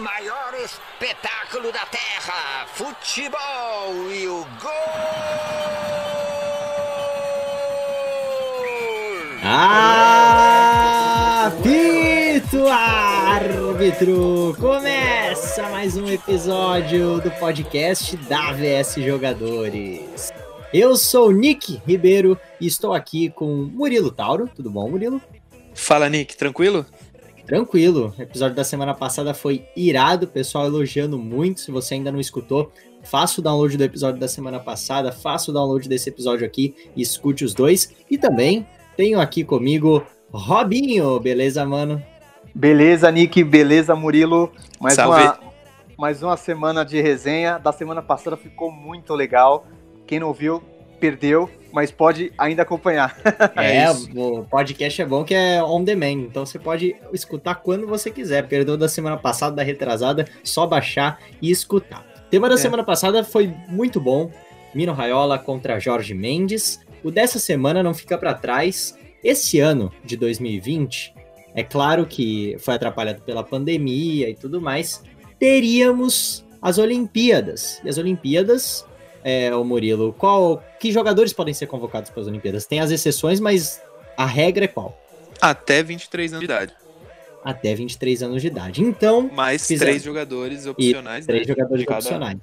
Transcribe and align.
maior 0.00 0.54
espetáculo 0.62 1.72
da 1.72 1.86
Terra, 1.86 2.66
futebol 2.74 4.12
e 4.12 4.28
o 4.28 4.46
gol! 4.60 4.70
Apito 11.46 12.68
árbitro! 12.68 14.54
Começa 14.60 15.68
mais 15.70 15.96
um 15.96 16.06
episódio 16.08 17.20
do 17.20 17.30
podcast 17.30 18.16
da 18.18 18.52
VS 18.52 18.96
Jogadores. 18.96 20.30
Eu 20.74 20.94
sou 20.96 21.32
Nick 21.32 21.80
Ribeiro 21.86 22.38
e 22.60 22.66
estou 22.66 22.92
aqui 22.92 23.30
com 23.30 23.46
Murilo 23.72 24.10
Tauro. 24.10 24.46
Tudo 24.54 24.70
bom, 24.70 24.90
Murilo? 24.90 25.22
Fala, 25.74 26.08
Nick, 26.10 26.36
tranquilo? 26.36 26.84
Tranquilo. 27.50 28.14
O 28.16 28.22
episódio 28.22 28.54
da 28.54 28.62
semana 28.62 28.94
passada 28.94 29.34
foi 29.34 29.66
irado, 29.74 30.28
pessoal 30.28 30.66
elogiando 30.66 31.18
muito. 31.18 31.58
Se 31.58 31.72
você 31.72 31.94
ainda 31.94 32.12
não 32.12 32.20
escutou, 32.20 32.70
faça 33.02 33.40
o 33.40 33.42
download 33.42 33.76
do 33.76 33.82
episódio 33.82 34.20
da 34.20 34.28
semana 34.28 34.60
passada, 34.60 35.10
faça 35.10 35.50
o 35.50 35.54
download 35.54 35.88
desse 35.88 36.08
episódio 36.08 36.46
aqui 36.46 36.76
e 36.94 37.02
escute 37.02 37.44
os 37.44 37.52
dois. 37.52 37.92
E 38.08 38.16
também 38.16 38.64
tenho 38.96 39.20
aqui 39.20 39.42
comigo 39.42 40.06
Robinho, 40.32 41.18
beleza, 41.18 41.66
mano? 41.66 42.00
Beleza, 42.54 43.10
Nick, 43.10 43.42
beleza, 43.42 43.96
Murilo. 43.96 44.52
Mais 44.80 44.96
uma, 44.96 45.40
mais 45.98 46.22
uma 46.22 46.36
semana 46.36 46.84
de 46.84 47.00
resenha. 47.02 47.58
Da 47.58 47.72
semana 47.72 48.00
passada 48.00 48.36
ficou 48.36 48.70
muito 48.70 49.12
legal. 49.12 49.66
Quem 50.06 50.20
não 50.20 50.32
viu, 50.32 50.62
perdeu, 51.00 51.50
mas 51.72 51.90
pode 51.90 52.32
ainda 52.36 52.62
acompanhar. 52.62 53.16
É, 53.56 53.84
é 53.84 53.90
o 53.90 54.44
podcast 54.44 55.00
é 55.02 55.06
bom 55.06 55.24
que 55.24 55.34
é 55.34 55.62
on 55.62 55.82
demand, 55.82 56.12
então 56.12 56.44
você 56.44 56.58
pode 56.58 56.94
escutar 57.12 57.56
quando 57.56 57.86
você 57.86 58.10
quiser. 58.10 58.46
Perdeu 58.46 58.76
da 58.76 58.88
semana 58.88 59.16
passada, 59.16 59.56
da 59.56 59.62
retrasada, 59.62 60.26
só 60.44 60.66
baixar 60.66 61.18
e 61.40 61.50
escutar. 61.50 62.04
O 62.26 62.30
tema 62.30 62.48
da 62.48 62.54
é. 62.54 62.58
semana 62.58 62.84
passada 62.84 63.24
foi 63.24 63.52
muito 63.68 64.00
bom. 64.00 64.30
Mino 64.74 64.92
Raiola 64.92 65.38
contra 65.38 65.80
Jorge 65.80 66.14
Mendes. 66.14 66.80
O 67.02 67.10
dessa 67.10 67.38
semana 67.38 67.82
não 67.82 67.94
fica 67.94 68.16
para 68.18 68.34
trás. 68.34 68.96
Esse 69.22 69.58
ano 69.58 69.92
de 70.04 70.16
2020, 70.16 71.14
é 71.54 71.62
claro 71.62 72.06
que 72.06 72.56
foi 72.60 72.74
atrapalhado 72.74 73.22
pela 73.22 73.42
pandemia 73.42 74.30
e 74.30 74.34
tudo 74.34 74.60
mais, 74.60 75.02
teríamos 75.38 76.44
as 76.62 76.78
Olimpíadas. 76.78 77.80
E 77.84 77.88
as 77.88 77.98
Olimpíadas, 77.98 78.86
é, 79.24 79.54
o 79.54 79.64
Murilo, 79.64 80.12
qual, 80.12 80.62
que 80.78 80.90
jogadores 80.92 81.32
podem 81.32 81.54
ser 81.54 81.66
convocados 81.66 82.10
para 82.10 82.22
as 82.22 82.26
Olimpíadas? 82.26 82.66
Tem 82.66 82.80
as 82.80 82.90
exceções, 82.90 83.40
mas 83.40 83.82
a 84.16 84.26
regra 84.26 84.64
é 84.64 84.68
qual? 84.68 84.98
Até 85.40 85.82
23 85.82 86.32
anos 86.32 86.40
de 86.40 86.52
idade. 86.52 86.74
Até 87.42 87.74
23 87.74 88.22
anos 88.22 88.42
de 88.42 88.48
idade. 88.48 88.82
Então. 88.82 89.30
Mais 89.32 89.66
três 89.66 90.02
jogadores 90.02 90.66
opcionais. 90.66 91.24
E 91.24 91.26
três 91.26 91.46
né? 91.46 91.54
jogadores 91.54 91.80
de 91.80 91.86
cada, 91.86 92.00
opcionais. 92.00 92.38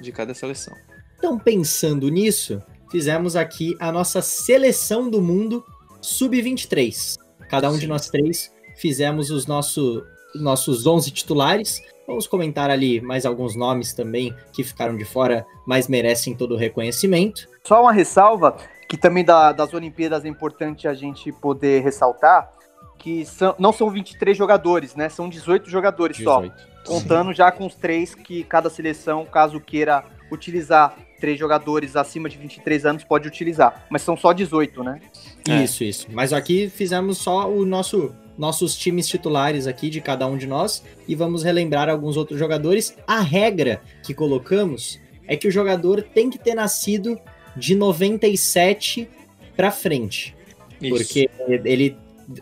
De 0.00 0.12
cada 0.12 0.34
seleção. 0.34 0.74
Então, 1.16 1.38
pensando 1.38 2.08
nisso, 2.08 2.60
fizemos 2.90 3.36
aqui 3.36 3.76
a 3.78 3.92
nossa 3.92 4.20
seleção 4.20 5.08
do 5.08 5.20
mundo 5.20 5.64
sub-23. 6.00 7.16
Cada 7.48 7.70
um 7.70 7.74
Sim. 7.74 7.80
de 7.80 7.86
nós 7.86 8.08
três 8.08 8.52
fizemos 8.76 9.30
os 9.30 9.46
nosso, 9.46 10.02
nossos 10.34 10.86
11 10.86 11.10
titulares. 11.10 11.80
Vamos 12.10 12.26
comentar 12.26 12.68
ali 12.70 13.00
mais 13.00 13.24
alguns 13.24 13.54
nomes 13.54 13.92
também 13.92 14.34
que 14.52 14.64
ficaram 14.64 14.96
de 14.96 15.04
fora, 15.04 15.46
mas 15.64 15.86
merecem 15.86 16.34
todo 16.34 16.54
o 16.54 16.56
reconhecimento. 16.56 17.48
Só 17.62 17.82
uma 17.82 17.92
ressalva, 17.92 18.56
que 18.88 18.96
também 18.96 19.24
da, 19.24 19.52
das 19.52 19.72
Olimpíadas 19.72 20.24
é 20.24 20.28
importante 20.28 20.88
a 20.88 20.92
gente 20.92 21.30
poder 21.30 21.84
ressaltar, 21.84 22.50
que 22.98 23.24
são, 23.24 23.54
não 23.60 23.72
são 23.72 23.88
23 23.88 24.36
jogadores, 24.36 24.96
né? 24.96 25.08
São 25.08 25.28
18 25.28 25.70
jogadores 25.70 26.16
18. 26.16 26.52
só. 26.52 26.64
Contando 26.84 27.28
Sim. 27.28 27.36
já 27.36 27.52
com 27.52 27.64
os 27.64 27.76
três 27.76 28.12
que 28.12 28.42
cada 28.42 28.68
seleção, 28.68 29.24
caso 29.24 29.60
queira 29.60 30.04
utilizar 30.32 30.96
três 31.20 31.38
jogadores 31.38 31.94
acima 31.94 32.28
de 32.28 32.36
23 32.38 32.86
anos 32.86 33.04
pode 33.04 33.28
utilizar, 33.28 33.86
mas 33.88 34.02
são 34.02 34.16
só 34.16 34.32
18, 34.32 34.82
né? 34.82 35.00
É. 35.48 35.62
Isso, 35.62 35.84
isso. 35.84 36.08
Mas 36.10 36.32
aqui 36.32 36.68
fizemos 36.68 37.18
só 37.18 37.48
o 37.48 37.64
nosso 37.64 38.12
nossos 38.40 38.74
times 38.74 39.06
titulares 39.06 39.66
aqui 39.66 39.90
de 39.90 40.00
cada 40.00 40.26
um 40.26 40.36
de 40.36 40.46
nós 40.46 40.82
e 41.06 41.14
vamos 41.14 41.42
relembrar 41.42 41.90
alguns 41.90 42.16
outros 42.16 42.38
jogadores. 42.38 42.96
A 43.06 43.20
regra 43.20 43.82
que 44.02 44.14
colocamos 44.14 44.98
é 45.28 45.36
que 45.36 45.46
o 45.46 45.50
jogador 45.50 46.02
tem 46.02 46.30
que 46.30 46.38
ter 46.38 46.54
nascido 46.54 47.20
de 47.54 47.74
97 47.74 49.08
para 49.54 49.70
frente. 49.70 50.34
Isso. 50.80 50.96
Porque 50.96 51.30
ele, 51.46 51.94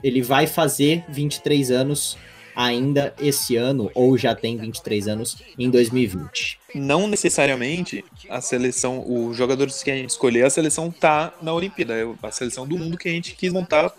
ele 0.03 0.22
vai 0.22 0.47
fazer 0.47 1.04
23 1.08 1.72
anos 1.72 2.16
ainda 2.54 3.14
esse 3.20 3.56
ano, 3.56 3.91
ou 3.94 4.16
já 4.16 4.34
tem 4.34 4.56
23 4.56 5.08
anos 5.08 5.37
em 5.58 5.70
2020. 5.70 6.58
Não 6.75 7.06
necessariamente 7.06 8.04
a 8.28 8.41
seleção, 8.41 9.04
os 9.06 9.37
jogadores 9.37 9.82
que 9.82 9.91
a 9.91 9.97
gente 9.97 10.10
escolher, 10.10 10.44
a 10.44 10.50
seleção 10.50 10.91
tá 10.91 11.32
na 11.41 11.53
Olimpíada, 11.53 11.94
é 11.94 12.06
a 12.20 12.31
seleção 12.32 12.66
do 12.66 12.76
mundo 12.76 12.97
que 12.97 13.08
a 13.08 13.12
gente 13.12 13.34
quis 13.34 13.53
montar 13.53 13.92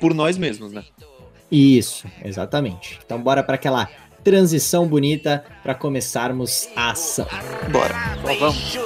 por 0.00 0.12
nós 0.12 0.36
mesmos, 0.36 0.72
né? 0.72 0.84
Isso, 1.50 2.08
exatamente. 2.24 2.98
Então 3.04 3.20
bora 3.22 3.42
para 3.42 3.54
aquela 3.54 3.88
transição 4.22 4.88
bonita 4.88 5.44
para 5.62 5.74
começarmos 5.74 6.68
a 6.74 6.92
ação. 6.92 7.26
Bora. 7.70 7.94
Então, 8.22 8.36
vamos. 8.36 8.78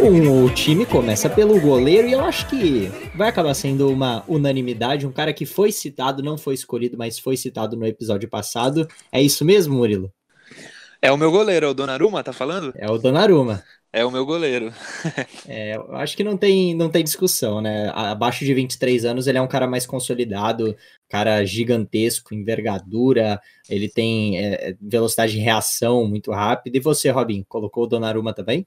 Um, 0.00 0.44
o 0.44 0.50
time 0.50 0.86
começa 0.86 1.28
pelo 1.28 1.60
goleiro 1.60 2.06
e 2.06 2.12
eu 2.12 2.20
acho 2.20 2.48
que 2.48 2.88
vai 3.16 3.28
acabar 3.28 3.52
sendo 3.52 3.90
uma 3.90 4.22
unanimidade. 4.28 5.04
Um 5.04 5.10
cara 5.10 5.32
que 5.32 5.44
foi 5.44 5.72
citado, 5.72 6.22
não 6.22 6.38
foi 6.38 6.54
escolhido, 6.54 6.96
mas 6.96 7.18
foi 7.18 7.36
citado 7.36 7.76
no 7.76 7.84
episódio 7.84 8.28
passado. 8.28 8.86
É 9.10 9.20
isso 9.20 9.44
mesmo, 9.44 9.74
Murilo? 9.74 10.12
É 11.00 11.12
o 11.12 11.16
meu 11.16 11.30
goleiro, 11.30 11.66
é 11.66 11.68
o 11.68 11.74
Donnarumma, 11.74 12.24
tá 12.24 12.32
falando? 12.32 12.72
É 12.76 12.90
o 12.90 12.98
Donnarumma. 12.98 13.62
É 13.92 14.04
o 14.04 14.10
meu 14.10 14.26
goleiro. 14.26 14.72
é, 15.48 15.76
eu 15.76 15.96
acho 15.96 16.16
que 16.16 16.24
não 16.24 16.36
tem, 16.36 16.74
não 16.74 16.90
tem 16.90 17.04
discussão, 17.04 17.60
né? 17.60 17.90
Abaixo 17.94 18.44
de 18.44 18.52
23 18.52 19.04
anos, 19.04 19.26
ele 19.26 19.38
é 19.38 19.40
um 19.40 19.48
cara 19.48 19.66
mais 19.66 19.86
consolidado, 19.86 20.76
cara 21.08 21.44
gigantesco, 21.44 22.34
envergadura, 22.34 23.40
ele 23.68 23.88
tem 23.88 24.38
é, 24.38 24.76
velocidade 24.80 25.32
de 25.32 25.38
reação 25.38 26.04
muito 26.04 26.32
rápida. 26.32 26.76
E 26.76 26.80
você, 26.80 27.10
Robin, 27.10 27.44
colocou 27.48 27.84
o 27.84 27.86
Donnarumma 27.86 28.34
também? 28.34 28.66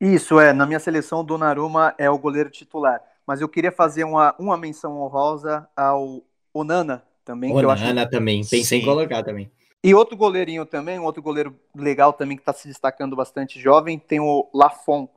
Isso, 0.00 0.40
é. 0.40 0.52
Na 0.52 0.66
minha 0.66 0.80
seleção, 0.80 1.20
o 1.20 1.24
Donnarumma 1.24 1.94
é 1.98 2.10
o 2.10 2.18
goleiro 2.18 2.50
titular. 2.50 3.00
Mas 3.26 3.40
eu 3.40 3.48
queria 3.48 3.72
fazer 3.72 4.04
uma, 4.04 4.34
uma 4.38 4.56
menção 4.56 5.00
honrosa 5.00 5.68
ao 5.76 6.22
Onana 6.54 7.02
também. 7.24 7.50
Onana 7.50 7.76
que 7.76 7.82
eu 7.84 7.98
acho... 8.00 8.10
também, 8.10 8.40
pensei 8.40 8.64
Sim. 8.64 8.76
em 8.76 8.84
colocar 8.84 9.22
também. 9.22 9.50
E 9.84 9.94
outro 9.94 10.16
goleirinho 10.16 10.66
também, 10.66 10.98
um 10.98 11.04
outro 11.04 11.22
goleiro 11.22 11.58
legal 11.74 12.12
também 12.12 12.36
que 12.36 12.42
está 12.42 12.52
se 12.52 12.68
destacando 12.68 13.14
bastante 13.14 13.60
jovem, 13.60 13.98
tem 13.98 14.20
o 14.20 14.48
Lafon. 14.52 15.08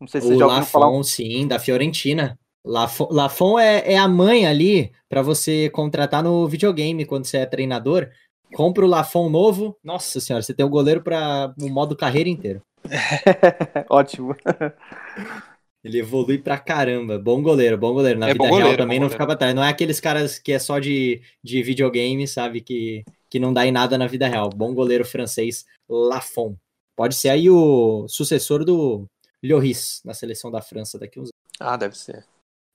Não 0.00 0.06
sei 0.06 0.20
se 0.20 0.28
o 0.28 0.30
você 0.30 0.36
já 0.38 0.46
ouviu 0.46 0.60
Lafon, 0.60 0.70
falar. 0.70 1.04
sim, 1.04 1.46
da 1.46 1.58
Fiorentina. 1.58 2.38
Lafon, 2.64 3.08
Lafon 3.10 3.58
é, 3.58 3.92
é 3.92 3.98
a 3.98 4.08
mãe 4.08 4.46
ali 4.46 4.92
para 5.08 5.22
você 5.22 5.70
contratar 5.70 6.22
no 6.22 6.48
videogame 6.48 7.04
quando 7.04 7.24
você 7.24 7.38
é 7.38 7.46
treinador. 7.46 8.08
Compra 8.52 8.84
o 8.84 8.88
Lafon 8.88 9.28
novo. 9.28 9.76
Nossa 9.84 10.20
senhora, 10.20 10.42
você 10.42 10.54
tem 10.54 10.64
o 10.64 10.70
goleiro 10.70 11.02
para 11.02 11.52
o 11.60 11.68
modo 11.68 11.96
carreira 11.96 12.28
inteiro. 12.28 12.62
Ótimo. 13.88 14.34
Ele 15.86 16.00
evolui 16.00 16.36
pra 16.36 16.58
caramba. 16.58 17.16
Bom 17.16 17.40
goleiro, 17.40 17.78
bom 17.78 17.92
goleiro. 17.92 18.18
Na 18.18 18.28
é 18.28 18.32
vida 18.32 18.42
real 18.42 18.58
goleiro, 18.58 18.78
também 18.78 18.98
não 18.98 19.08
fica 19.08 19.24
pra 19.24 19.36
trás. 19.36 19.54
Não 19.54 19.62
é 19.62 19.68
aqueles 19.68 20.00
caras 20.00 20.36
que 20.36 20.50
é 20.50 20.58
só 20.58 20.80
de, 20.80 21.22
de 21.44 21.62
videogame, 21.62 22.26
sabe? 22.26 22.60
Que, 22.60 23.04
que 23.30 23.38
não 23.38 23.52
dá 23.52 23.64
em 23.64 23.70
nada 23.70 23.96
na 23.96 24.08
vida 24.08 24.26
real. 24.26 24.50
Bom 24.50 24.74
goleiro 24.74 25.04
francês, 25.04 25.64
Lafon. 25.88 26.56
Pode 26.96 27.14
ser 27.14 27.28
aí 27.28 27.48
o 27.48 28.04
sucessor 28.08 28.64
do 28.64 29.06
Lloris 29.40 30.00
na 30.04 30.12
seleção 30.12 30.50
da 30.50 30.60
França 30.60 30.98
daqui 30.98 31.20
uns 31.20 31.28
anos. 31.28 31.60
Ah, 31.60 31.76
deve 31.76 31.96
ser. 31.96 32.24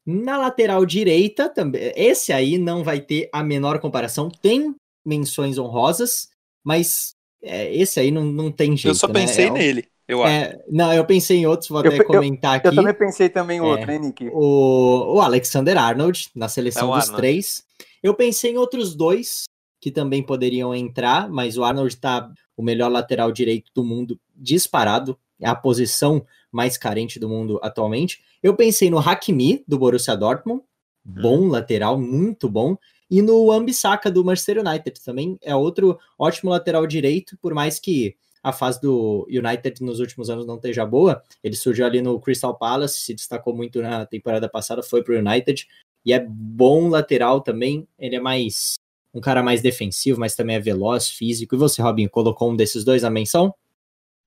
Na 0.05 0.37
lateral 0.37 0.85
direita, 0.85 1.49
também. 1.49 1.91
Esse 1.93 2.31
aí 2.31 2.57
não 2.57 2.81
vai 2.81 3.01
ter 3.01 3.29
a 3.33 3.43
menor 3.43 3.79
comparação. 3.79 4.29
Tem 4.29 4.73
menções 5.05 5.57
honrosas, 5.57 6.29
mas 6.63 7.13
é, 7.43 7.75
esse 7.75 7.99
aí 7.99 8.09
não, 8.09 8.23
não 8.23 8.49
tem 8.49 8.77
jeito. 8.77 8.95
Eu 8.95 8.95
só 8.95 9.09
pensei 9.09 9.49
né? 9.49 9.59
nele. 9.59 9.91
Eu 10.07 10.25
é, 10.25 10.59
não, 10.69 10.91
eu 10.93 11.05
pensei 11.05 11.37
em 11.37 11.45
outros, 11.45 11.69
vou 11.69 11.79
até 11.79 11.97
eu, 11.97 12.05
comentar 12.05 12.53
eu, 12.53 12.57
aqui. 12.57 12.67
Eu 12.67 12.75
também 12.75 12.93
pensei 12.93 13.29
também 13.29 13.57
em 13.57 13.61
outro, 13.61 13.89
é, 13.89 13.93
hein, 13.95 14.01
Nick? 14.01 14.29
O, 14.33 15.15
o 15.15 15.21
Alexander 15.21 15.77
Arnold, 15.77 16.29
na 16.35 16.49
seleção 16.49 16.93
é 16.93 16.99
dos 16.99 17.05
Arnold. 17.05 17.21
três. 17.21 17.63
Eu 18.03 18.13
pensei 18.13 18.51
em 18.51 18.57
outros 18.57 18.95
dois 18.95 19.45
que 19.79 19.89
também 19.89 20.21
poderiam 20.21 20.75
entrar, 20.75 21.29
mas 21.29 21.57
o 21.57 21.63
Arnold 21.63 21.95
tá 21.97 22.31
o 22.55 22.61
melhor 22.61 22.91
lateral 22.91 23.31
direito 23.31 23.71
do 23.73 23.83
mundo 23.83 24.19
disparado, 24.35 25.17
é 25.39 25.47
a 25.47 25.55
posição 25.55 26.25
mais 26.51 26.77
carente 26.77 27.19
do 27.19 27.27
mundo 27.27 27.59
atualmente. 27.63 28.21
Eu 28.43 28.55
pensei 28.55 28.89
no 28.89 28.99
Hakimi, 28.99 29.63
do 29.67 29.79
Borussia 29.79 30.15
Dortmund, 30.15 30.61
hum. 31.05 31.21
bom 31.21 31.47
lateral, 31.47 31.99
muito 31.99 32.49
bom. 32.49 32.77
E 33.09 33.21
no 33.21 33.51
Ambisaka 33.51 34.09
do 34.09 34.23
Manchester 34.23 34.59
United 34.59 35.03
também 35.03 35.37
é 35.41 35.55
outro 35.55 35.99
ótimo 36.17 36.51
lateral 36.51 36.85
direito, 36.85 37.37
por 37.41 37.53
mais 37.53 37.79
que 37.79 38.15
a 38.43 38.51
fase 38.51 38.81
do 38.81 39.27
United 39.29 39.83
nos 39.83 39.99
últimos 39.99 40.29
anos 40.29 40.45
não 40.45 40.55
esteja 40.55 40.85
boa. 40.85 41.23
Ele 41.43 41.55
surgiu 41.55 41.85
ali 41.85 42.01
no 42.01 42.19
Crystal 42.19 42.57
Palace, 42.57 43.01
se 43.01 43.13
destacou 43.13 43.55
muito 43.55 43.81
na 43.81 44.05
temporada 44.05 44.49
passada, 44.49 44.81
foi 44.81 45.03
para 45.03 45.13
o 45.13 45.17
United 45.17 45.67
e 46.05 46.13
é 46.13 46.19
bom 46.19 46.89
lateral 46.89 47.41
também. 47.41 47.87
Ele 47.99 48.15
é 48.15 48.19
mais 48.19 48.75
um 49.13 49.21
cara 49.21 49.43
mais 49.43 49.61
defensivo, 49.61 50.19
mas 50.19 50.35
também 50.35 50.55
é 50.55 50.59
veloz, 50.59 51.09
físico. 51.09 51.55
E 51.55 51.57
você, 51.57 51.81
Robinho, 51.81 52.09
colocou 52.09 52.49
um 52.49 52.55
desses 52.55 52.83
dois 52.83 53.03
na 53.03 53.09
menção? 53.09 53.53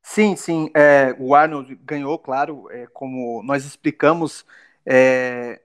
Sim, 0.03 0.37
sim. 0.37 0.71
É, 0.75 1.17
o 1.19 1.35
Arnold 1.35 1.75
ganhou, 1.77 2.19
claro, 2.19 2.71
é, 2.71 2.87
como 2.93 3.43
nós 3.43 3.65
explicamos, 3.65 4.45
é, 4.85 5.63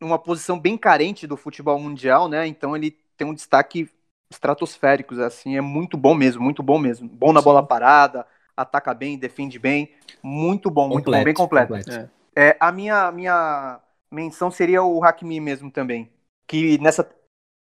uma 0.00 0.18
posição 0.18 0.58
bem 0.58 0.78
carente 0.78 1.26
do 1.26 1.36
futebol 1.36 1.78
mundial, 1.78 2.28
né? 2.28 2.46
Então 2.46 2.76
ele 2.76 2.96
tem 3.16 3.26
um 3.26 3.34
destaque 3.34 3.90
estratosférico, 4.32 5.20
assim, 5.22 5.56
é 5.56 5.60
muito 5.60 5.96
bom 5.96 6.14
mesmo, 6.14 6.42
muito 6.42 6.62
bom 6.62 6.78
mesmo. 6.78 7.08
Bom 7.08 7.32
na 7.32 7.40
sim. 7.40 7.44
bola 7.44 7.62
parada, 7.62 8.26
ataca 8.56 8.92
bem, 8.92 9.18
defende 9.18 9.58
bem, 9.58 9.90
muito 10.22 10.70
bom, 10.70 10.88
completo, 10.88 11.10
muito 11.10 11.18
bom, 11.18 11.24
bem 11.24 11.34
completo. 11.34 11.74
completo. 11.74 12.10
É. 12.34 12.48
é. 12.48 12.56
a 12.58 12.72
minha, 12.72 13.10
minha 13.12 13.80
menção 14.10 14.50
seria 14.50 14.82
o 14.82 15.02
Hakimi 15.04 15.40
mesmo 15.40 15.70
também, 15.70 16.10
que 16.46 16.78
nessa, 16.78 17.08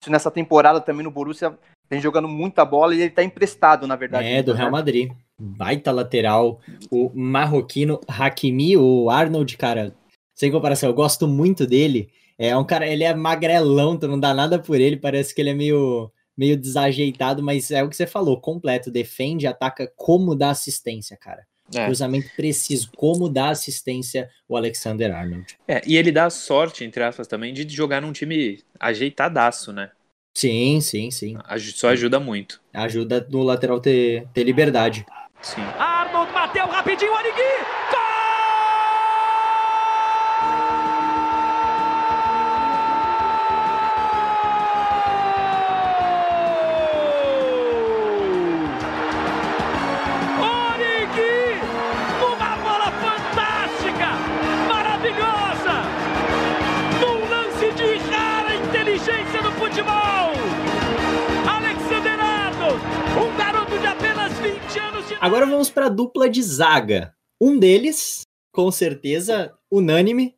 nessa 0.08 0.30
temporada 0.30 0.80
também 0.80 1.04
no 1.04 1.10
Borussia 1.10 1.56
vem 1.88 2.00
jogando 2.00 2.28
muita 2.28 2.64
bola 2.64 2.94
e 2.94 3.00
ele 3.02 3.10
tá 3.10 3.22
emprestado, 3.22 3.86
na 3.86 3.96
verdade. 3.96 4.26
É, 4.28 4.42
do 4.42 4.52
Real 4.52 4.70
Madrid. 4.70 5.10
Baita 5.36 5.90
lateral. 5.90 6.60
O 6.90 7.10
marroquino 7.14 8.00
Hakimi, 8.06 8.76
o 8.76 9.10
Arnold, 9.10 9.56
cara, 9.56 9.94
sem 10.36 10.52
comparação, 10.52 10.88
eu 10.88 10.94
gosto 10.94 11.26
muito 11.26 11.66
dele. 11.66 12.10
É 12.38 12.56
um 12.56 12.64
cara, 12.64 12.86
ele 12.86 13.04
é 13.04 13.14
magrelão, 13.14 13.98
tu 13.98 14.08
não 14.08 14.18
dá 14.18 14.32
nada 14.32 14.58
por 14.58 14.80
ele, 14.80 14.96
parece 14.96 15.34
que 15.34 15.42
ele 15.42 15.50
é 15.50 15.54
meio, 15.54 16.10
meio 16.40 16.56
desajeitado, 16.56 17.42
mas 17.42 17.70
é 17.70 17.84
o 17.84 17.88
que 17.90 17.94
você 17.94 18.06
falou, 18.06 18.40
completo, 18.40 18.90
defende, 18.90 19.46
ataca, 19.46 19.92
como 19.94 20.34
dá 20.34 20.48
assistência, 20.48 21.14
cara. 21.14 21.46
É. 21.74 21.84
Cruzamento 21.84 22.30
preciso, 22.34 22.90
como 22.96 23.28
dá 23.28 23.50
assistência 23.50 24.30
o 24.48 24.56
Alexander 24.56 25.14
Arnold. 25.14 25.58
É, 25.68 25.82
e 25.86 25.98
ele 25.98 26.10
dá 26.10 26.30
sorte, 26.30 26.82
entre 26.82 27.02
aspas, 27.02 27.26
também, 27.26 27.52
de 27.52 27.68
jogar 27.68 28.00
num 28.00 28.10
time 28.10 28.58
ajeitadaço, 28.80 29.70
né? 29.70 29.90
Sim, 30.34 30.80
sim, 30.80 31.10
sim. 31.10 31.36
Só 31.74 31.90
ajuda 31.90 32.18
muito. 32.18 32.58
Ajuda 32.72 33.26
no 33.28 33.42
lateral 33.42 33.78
ter, 33.78 34.26
ter 34.32 34.42
liberdade. 34.42 35.04
Sim. 35.42 35.60
Arnold 35.78 36.32
bateu 36.32 36.66
rapidinho, 36.66 37.12
Origui! 37.12 37.79
Agora 65.20 65.44
vamos 65.44 65.68
para 65.68 65.84
a 65.84 65.90
dupla 65.90 66.30
de 66.30 66.42
zaga. 66.42 67.14
Um 67.38 67.58
deles, 67.58 68.22
com 68.50 68.70
certeza, 68.70 69.54
unânime, 69.70 70.34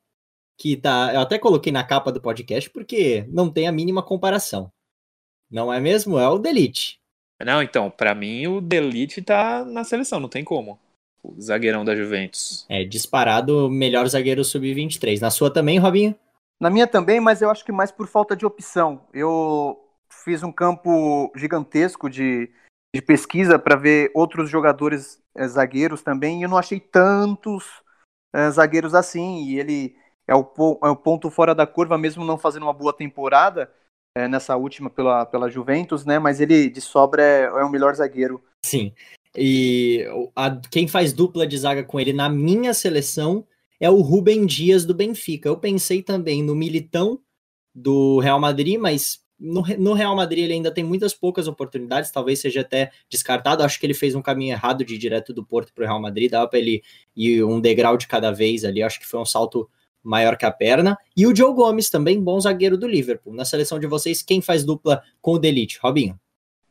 que 0.58 0.76
tá. 0.76 1.14
Eu 1.14 1.20
até 1.20 1.38
coloquei 1.38 1.72
na 1.72 1.84
capa 1.84 2.10
do 2.10 2.20
podcast 2.20 2.68
porque 2.68 3.24
não 3.28 3.48
tem 3.48 3.68
a 3.68 3.72
mínima 3.72 4.02
comparação. 4.02 4.72
Não 5.48 5.72
é 5.72 5.78
mesmo? 5.78 6.18
É 6.18 6.28
o 6.28 6.36
Delite. 6.36 6.98
Não, 7.44 7.62
então, 7.62 7.92
para 7.92 8.12
mim 8.12 8.48
o 8.48 8.60
Delite 8.60 9.22
tá 9.22 9.64
na 9.64 9.84
seleção, 9.84 10.18
não 10.18 10.28
tem 10.28 10.42
como. 10.42 10.80
O 11.22 11.40
zagueirão 11.40 11.84
da 11.84 11.94
Juventus. 11.94 12.66
É, 12.68 12.82
disparado 12.82 13.70
melhor 13.70 14.08
zagueiro 14.08 14.44
sub-23. 14.44 15.20
Na 15.20 15.30
sua 15.30 15.52
também, 15.52 15.78
Robinho? 15.78 16.12
Na 16.60 16.68
minha 16.68 16.88
também, 16.88 17.20
mas 17.20 17.40
eu 17.40 17.50
acho 17.50 17.64
que 17.64 17.70
mais 17.70 17.92
por 17.92 18.08
falta 18.08 18.34
de 18.34 18.44
opção. 18.44 19.06
Eu 19.14 19.78
fiz 20.10 20.42
um 20.42 20.50
campo 20.50 21.32
gigantesco 21.36 22.10
de 22.10 22.50
de 22.94 23.00
pesquisa 23.00 23.58
para 23.58 23.76
ver 23.76 24.10
outros 24.14 24.50
jogadores 24.50 25.22
é, 25.34 25.46
zagueiros 25.48 26.02
também, 26.02 26.40
e 26.40 26.42
eu 26.42 26.48
não 26.48 26.58
achei 26.58 26.78
tantos 26.78 27.82
é, 28.34 28.50
zagueiros 28.50 28.94
assim. 28.94 29.44
E 29.44 29.58
ele 29.58 29.96
é 30.26 30.34
o, 30.34 30.44
é 30.82 30.88
o 30.88 30.96
ponto 30.96 31.30
fora 31.30 31.54
da 31.54 31.66
curva, 31.66 31.96
mesmo 31.96 32.24
não 32.24 32.36
fazendo 32.36 32.64
uma 32.64 32.72
boa 32.72 32.92
temporada 32.92 33.72
é, 34.16 34.28
nessa 34.28 34.56
última 34.56 34.90
pela, 34.90 35.24
pela 35.24 35.50
Juventus, 35.50 36.04
né? 36.04 36.18
Mas 36.18 36.40
ele 36.40 36.68
de 36.68 36.80
sobra 36.80 37.22
é, 37.22 37.42
é 37.44 37.64
o 37.64 37.70
melhor 37.70 37.94
zagueiro. 37.94 38.42
Sim. 38.64 38.92
E 39.36 40.06
a, 40.36 40.54
quem 40.70 40.86
faz 40.86 41.12
dupla 41.12 41.46
de 41.46 41.56
zaga 41.56 41.82
com 41.82 41.98
ele 41.98 42.12
na 42.12 42.28
minha 42.28 42.74
seleção 42.74 43.46
é 43.80 43.90
o 43.90 44.00
Rubem 44.00 44.46
Dias 44.46 44.84
do 44.84 44.94
Benfica. 44.94 45.48
Eu 45.48 45.56
pensei 45.56 46.02
também 46.02 46.42
no 46.42 46.54
Militão 46.54 47.18
do 47.74 48.20
Real 48.20 48.38
Madrid, 48.38 48.78
mas 48.78 49.21
no, 49.42 49.62
no, 49.76 49.92
Real 49.92 50.14
Madrid 50.14 50.44
ele 50.44 50.52
ainda 50.52 50.70
tem 50.70 50.84
muitas 50.84 51.12
poucas 51.12 51.48
oportunidades, 51.48 52.12
talvez 52.12 52.40
seja 52.40 52.60
até 52.60 52.92
descartado. 53.08 53.64
Acho 53.64 53.78
que 53.80 53.84
ele 53.84 53.92
fez 53.92 54.14
um 54.14 54.22
caminho 54.22 54.52
errado 54.52 54.84
de 54.84 54.94
ir 54.94 54.98
direto 54.98 55.34
do 55.34 55.44
Porto 55.44 55.74
para 55.74 55.82
o 55.82 55.86
Real 55.86 56.00
Madrid, 56.00 56.30
dava 56.30 56.46
para 56.46 56.60
ele 56.60 56.80
ir 57.16 57.42
um 57.42 57.60
degrau 57.60 57.96
de 57.96 58.06
cada 58.06 58.30
vez 58.30 58.64
ali. 58.64 58.82
Acho 58.82 59.00
que 59.00 59.06
foi 59.06 59.18
um 59.18 59.24
salto 59.24 59.68
maior 60.00 60.36
que 60.36 60.46
a 60.46 60.50
perna. 60.52 60.96
E 61.16 61.26
o 61.26 61.34
Joe 61.34 61.52
Gomes 61.52 61.90
também, 61.90 62.22
bom 62.22 62.40
zagueiro 62.40 62.78
do 62.78 62.86
Liverpool. 62.86 63.34
Na 63.34 63.44
seleção 63.44 63.80
de 63.80 63.86
vocês, 63.88 64.22
quem 64.22 64.40
faz 64.40 64.64
dupla 64.64 65.02
com 65.20 65.32
o 65.32 65.38
Delite? 65.38 65.80
Robinho. 65.82 66.18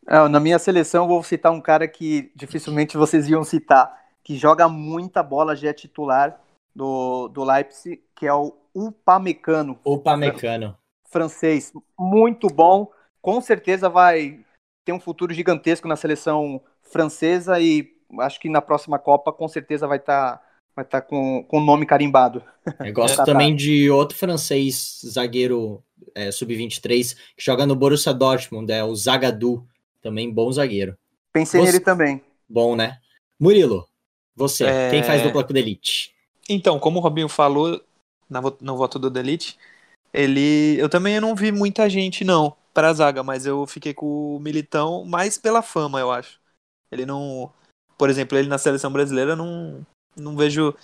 É, 0.08 0.28
na 0.30 0.40
minha 0.40 0.58
seleção, 0.58 1.08
vou 1.08 1.22
citar 1.24 1.52
um 1.52 1.62
cara 1.62 1.88
que 1.90 2.32
dificilmente 2.36 2.96
vocês 2.96 3.28
iam 3.28 3.44
citar, 3.44 3.94
que 4.24 4.38
joga 4.38 4.70
muita 4.70 5.22
bola, 5.22 5.56
já 5.58 5.70
é 5.70 5.74
titular 5.74 6.42
do, 6.74 7.28
do 7.28 7.44
Leipzig, 7.44 8.02
que 8.16 8.26
é 8.26 8.34
o 8.34 8.56
Upamecano. 8.74 9.78
Upamecano 9.86 10.78
francês 11.12 11.74
muito 12.00 12.48
bom, 12.48 12.90
com 13.22 13.40
certeza 13.42 13.90
vai 13.90 14.40
ter 14.84 14.94
um 14.94 15.00
futuro 15.00 15.34
gigantesco 15.34 15.88
na 15.88 15.96
seleção 15.96 16.62
francesa 16.82 17.60
e 17.60 17.94
acho 18.20 18.40
que 18.40 18.50
na 18.50 18.62
próxima 18.62 18.98
Copa 18.98 19.32
com 19.32 19.48
certeza 19.48 19.88
vai 19.88 19.98
estar 19.98 20.38
tá, 20.38 20.44
vai 20.76 20.86
tá 20.86 21.02
com 21.02 21.46
o 21.50 21.60
nome 21.60 21.86
carimbado. 21.86 22.44
Eu 22.80 22.94
gosto 22.94 23.18
tá, 23.18 23.24
também 23.26 23.56
de 23.56 23.90
outro 23.90 24.18
francês, 24.18 25.02
zagueiro 25.06 25.84
é, 26.16 26.32
sub-23, 26.32 27.16
que 27.38 27.44
joga 27.44 27.66
no 27.66 27.76
Borussia 27.76 28.14
Dortmund, 28.14 28.72
é 28.72 28.84
o 28.84 28.96
Zagadou, 28.96 29.66
também 30.02 30.32
bom 30.32 30.52
zagueiro. 30.52 30.98
Pensei 31.32 31.62
você... 31.62 31.68
nele 31.68 31.80
também. 31.80 32.22
Bom, 32.50 32.76
né? 32.76 33.00
Murilo, 33.40 33.88
você, 34.36 34.66
é... 34.66 34.90
quem 34.90 35.04
faz 35.04 35.22
dupla 35.22 35.44
com 35.44 35.52
o 35.52 35.54
Delite? 35.54 36.14
Então, 36.50 36.80
como 36.80 37.00
o 37.00 37.02
Robinho 37.02 37.30
falou 37.30 37.82
no 38.60 38.78
voto 38.78 38.98
do 38.98 39.10
Delite, 39.10 39.58
ele. 40.14 40.78
Eu 40.80 40.90
também 40.90 41.20
não 41.20 41.36
vi 41.36 41.52
muita 41.52 41.90
gente, 41.90 42.24
não, 42.24 42.56
pra 42.74 42.94
zaga, 42.94 43.24
mas 43.24 43.46
eu 43.46 43.66
fiquei 43.66 43.94
com 43.94 44.36
o 44.36 44.40
Militão 44.40 45.06
mais 45.06 45.38
pela 45.38 45.62
fama, 45.62 46.00
eu 46.00 46.12
acho. 46.12 46.40
Ele 46.92 47.06
não. 47.06 47.52
Por 47.98 48.10
exemplo, 48.10 48.38
ele 48.38 48.48
na 48.50 48.58
seleção 48.58 48.92
brasileira 48.92 49.36
não, 49.36 49.86
não 50.16 50.36
vejo 50.36 50.76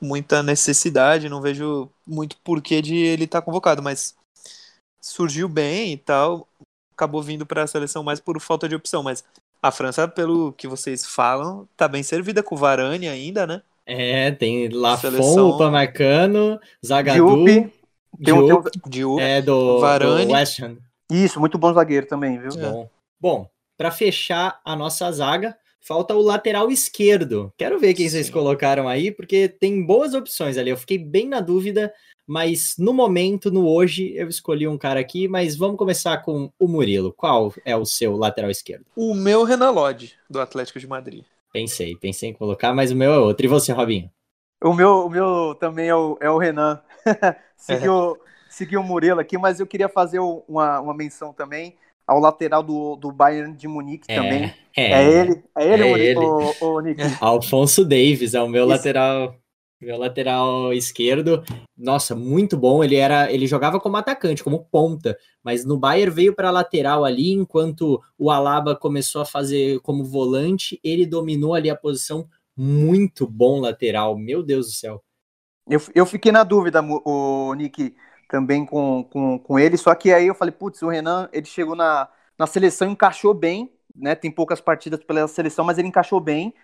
muita 0.00 0.42
necessidade, 0.42 1.28
não 1.28 1.40
vejo 1.40 1.88
muito 2.06 2.36
porquê 2.44 2.80
de 2.80 2.94
ele 2.94 3.24
estar 3.24 3.40
tá 3.40 3.44
convocado, 3.44 3.82
mas 3.82 4.14
surgiu 5.00 5.48
bem 5.48 5.92
e 5.92 5.96
tal, 5.96 6.46
acabou 6.92 7.22
vindo 7.22 7.46
para 7.46 7.62
a 7.62 7.66
seleção 7.66 8.02
mais 8.02 8.20
por 8.20 8.38
falta 8.40 8.68
de 8.68 8.74
opção, 8.74 9.02
mas 9.02 9.24
a 9.62 9.72
França, 9.72 10.06
pelo 10.06 10.52
que 10.52 10.68
vocês 10.68 11.04
falam, 11.06 11.68
tá 11.76 11.88
bem 11.88 12.02
servida 12.02 12.42
com 12.42 12.54
o 12.54 12.58
Varane 12.58 13.08
ainda, 13.08 13.46
né? 13.46 13.62
É, 13.86 14.30
tem 14.30 14.68
Lafon, 14.68 15.10
seleção... 15.10 15.50
Upamecano, 15.50 16.60
Zagadou, 16.84 17.70
tem 18.22 18.34
um, 18.34 18.62
tem 18.62 19.04
um... 19.04 19.20
é 19.20 19.42
do, 19.42 19.80
Varane. 19.80 20.26
do 20.26 20.32
West 20.32 20.60
Ham. 20.60 20.76
Isso, 21.10 21.40
muito 21.40 21.58
bom 21.58 21.72
zagueiro 21.72 22.06
também, 22.06 22.38
viu? 22.38 22.50
É. 22.52 22.70
Bom, 22.70 22.90
bom 23.20 23.50
para 23.78 23.92
fechar 23.92 24.60
a 24.64 24.74
nossa 24.74 25.10
zaga, 25.12 25.56
falta 25.80 26.12
o 26.14 26.20
lateral 26.20 26.68
esquerdo. 26.70 27.52
Quero 27.56 27.78
ver 27.78 27.94
quem 27.94 28.08
Sim. 28.08 28.16
vocês 28.16 28.28
colocaram 28.28 28.88
aí, 28.88 29.12
porque 29.12 29.48
tem 29.48 29.86
boas 29.86 30.12
opções 30.12 30.58
ali. 30.58 30.68
Eu 30.68 30.76
fiquei 30.76 30.98
bem 30.98 31.28
na 31.28 31.40
dúvida, 31.40 31.94
mas 32.26 32.74
no 32.76 32.92
momento, 32.92 33.52
no 33.52 33.66
hoje, 33.68 34.12
eu 34.16 34.28
escolhi 34.28 34.66
um 34.66 34.76
cara 34.76 34.98
aqui, 34.98 35.28
mas 35.28 35.54
vamos 35.54 35.78
começar 35.78 36.18
com 36.18 36.50
o 36.58 36.66
Murilo. 36.66 37.12
Qual 37.12 37.54
é 37.64 37.76
o 37.76 37.86
seu 37.86 38.16
lateral 38.16 38.50
esquerdo? 38.50 38.84
O 38.96 39.14
meu 39.14 39.44
Renan 39.44 39.70
Lodge, 39.70 40.14
do 40.28 40.40
Atlético 40.40 40.80
de 40.80 40.88
Madrid. 40.88 41.24
Pensei, 41.52 41.96
pensei 41.96 42.30
em 42.30 42.34
colocar, 42.34 42.74
mas 42.74 42.90
o 42.90 42.96
meu 42.96 43.12
é 43.12 43.18
outro. 43.18 43.46
E 43.46 43.48
você, 43.48 43.72
Robinho? 43.72 44.10
O 44.62 44.74
meu, 44.74 45.06
o 45.06 45.08
meu 45.08 45.54
também 45.54 45.88
é 45.88 45.94
o, 45.94 46.18
é 46.20 46.28
o 46.28 46.36
Renan. 46.36 46.82
seguiu, 47.58 48.12
é. 48.12 48.18
seguiu 48.48 48.80
o 48.80 48.84
Murilo 48.84 49.20
aqui, 49.20 49.36
mas 49.36 49.60
eu 49.60 49.66
queria 49.66 49.88
fazer 49.88 50.20
uma, 50.20 50.80
uma 50.80 50.94
menção 50.94 51.32
também 51.32 51.76
ao 52.06 52.18
lateral 52.18 52.62
do, 52.62 52.96
do 52.96 53.12
Bayern 53.12 53.54
de 53.54 53.68
Munique 53.68 54.10
é, 54.10 54.14
também. 54.14 54.54
É. 54.74 54.92
é. 54.92 55.20
ele, 55.20 55.42
é 55.54 55.72
ele, 55.74 55.82
é 55.82 55.98
ele. 55.98 56.18
O, 56.18 56.54
o, 56.62 56.74
o 56.76 56.80
Nick. 56.80 57.02
Alfonso 57.20 57.84
Davis 57.84 58.32
é 58.32 58.40
o 58.40 58.48
meu 58.48 58.62
Isso. 58.62 58.70
lateral. 58.70 59.36
Meu 59.80 59.96
lateral 59.96 60.72
esquerdo, 60.72 61.44
nossa, 61.76 62.12
muito 62.12 62.56
bom. 62.56 62.82
Ele 62.82 62.96
era, 62.96 63.32
ele 63.32 63.46
jogava 63.46 63.78
como 63.78 63.96
atacante, 63.96 64.42
como 64.42 64.64
ponta, 64.64 65.16
mas 65.40 65.64
no 65.64 65.78
Bayern 65.78 66.12
veio 66.12 66.34
para 66.34 66.50
lateral 66.50 67.04
ali, 67.04 67.32
enquanto 67.32 68.02
o 68.18 68.28
Alaba 68.28 68.74
começou 68.74 69.22
a 69.22 69.24
fazer 69.24 69.78
como 69.82 70.02
volante, 70.02 70.80
ele 70.82 71.06
dominou 71.06 71.54
ali 71.54 71.70
a 71.70 71.76
posição. 71.76 72.28
Muito 72.56 73.24
bom 73.24 73.60
lateral, 73.60 74.18
meu 74.18 74.42
Deus 74.42 74.66
do 74.66 74.72
céu. 74.72 75.00
Eu, 75.68 75.80
eu 75.94 76.06
fiquei 76.06 76.32
na 76.32 76.44
dúvida, 76.44 76.82
o 76.82 77.52
Nick, 77.54 77.94
também 78.28 78.64
com, 78.64 79.04
com, 79.04 79.38
com 79.38 79.58
ele, 79.58 79.76
só 79.76 79.94
que 79.94 80.12
aí 80.12 80.26
eu 80.26 80.34
falei, 80.34 80.52
putz, 80.52 80.82
o 80.82 80.88
Renan, 80.88 81.28
ele 81.32 81.46
chegou 81.46 81.76
na, 81.76 82.08
na 82.38 82.46
seleção, 82.46 82.90
encaixou 82.90 83.34
bem, 83.34 83.70
né? 83.94 84.14
Tem 84.14 84.30
poucas 84.30 84.60
partidas 84.60 85.02
pela 85.04 85.28
seleção, 85.28 85.64
mas 85.64 85.78
ele 85.78 85.88
encaixou 85.88 86.20
bem 86.20 86.54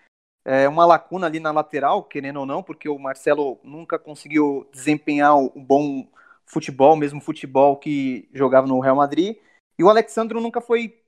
é, 0.44 0.68
uma 0.68 0.84
lacuna 0.84 1.26
ali 1.26 1.40
na 1.40 1.50
lateral, 1.50 2.04
querendo 2.04 2.40
ou 2.40 2.46
não, 2.46 2.62
porque 2.62 2.88
o 2.88 2.98
Marcelo 2.98 3.58
nunca 3.62 3.98
conseguiu 3.98 4.68
desempenhar 4.72 5.36
um 5.36 5.50
bom 5.56 6.06
futebol, 6.46 6.96
mesmo 6.96 7.20
futebol 7.20 7.76
que 7.78 8.28
jogava 8.32 8.66
no 8.66 8.78
Real 8.80 8.96
Madrid. 8.96 9.36
E 9.78 9.82
o 9.82 9.88
Alexandro 9.88 10.40
nunca 10.40 10.60
foi 10.60 11.02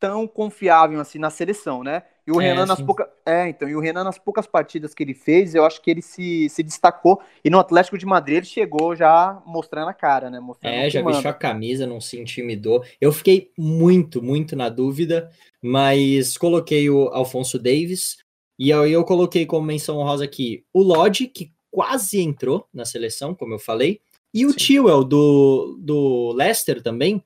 tão 0.00 0.26
confiável 0.26 0.98
assim 0.98 1.18
na 1.18 1.28
seleção, 1.28 1.84
né? 1.84 2.02
E 2.26 2.32
o 2.32 2.40
é, 2.40 2.46
Renan 2.46 2.64
nas 2.64 2.80
poucas, 2.80 3.06
é, 3.26 3.48
então, 3.48 3.68
e 3.68 3.76
o 3.76 3.80
Renan 3.80 4.02
nas 4.02 4.18
poucas 4.18 4.46
partidas 4.46 4.94
que 4.94 5.02
ele 5.02 5.14
fez, 5.14 5.54
eu 5.54 5.64
acho 5.64 5.82
que 5.82 5.90
ele 5.90 6.00
se, 6.00 6.48
se 6.48 6.62
destacou. 6.62 7.20
E 7.44 7.50
no 7.50 7.58
Atlético 7.58 7.98
de 7.98 8.06
Madrid 8.06 8.38
ele 8.38 8.46
chegou 8.46 8.96
já 8.96 9.42
mostrando 9.44 9.88
a 9.88 9.94
cara, 9.94 10.30
né? 10.30 10.40
Mostrando 10.40 10.72
é, 10.72 10.88
já 10.88 11.02
vestiu 11.02 11.30
a 11.30 11.34
camisa, 11.34 11.86
não 11.86 12.00
se 12.00 12.18
intimidou. 12.18 12.82
Eu 13.00 13.12
fiquei 13.12 13.50
muito, 13.58 14.22
muito 14.22 14.56
na 14.56 14.68
dúvida, 14.70 15.30
mas 15.62 16.38
coloquei 16.38 16.88
o 16.88 17.08
Alfonso 17.08 17.58
Davis 17.58 18.18
e 18.58 18.72
aí 18.72 18.92
eu 18.92 19.04
coloquei 19.04 19.44
como 19.44 19.66
menção 19.66 19.98
honrosa 19.98 20.24
aqui 20.24 20.64
o 20.72 20.82
Lodge, 20.82 21.26
que 21.26 21.52
quase 21.70 22.20
entrou 22.20 22.66
na 22.72 22.84
seleção, 22.84 23.34
como 23.34 23.54
eu 23.54 23.58
falei, 23.58 24.00
e 24.32 24.46
o 24.46 24.54
Tewell 24.54 25.04
do, 25.04 25.76
do 25.80 26.32
Leicester 26.32 26.82
também, 26.82 27.22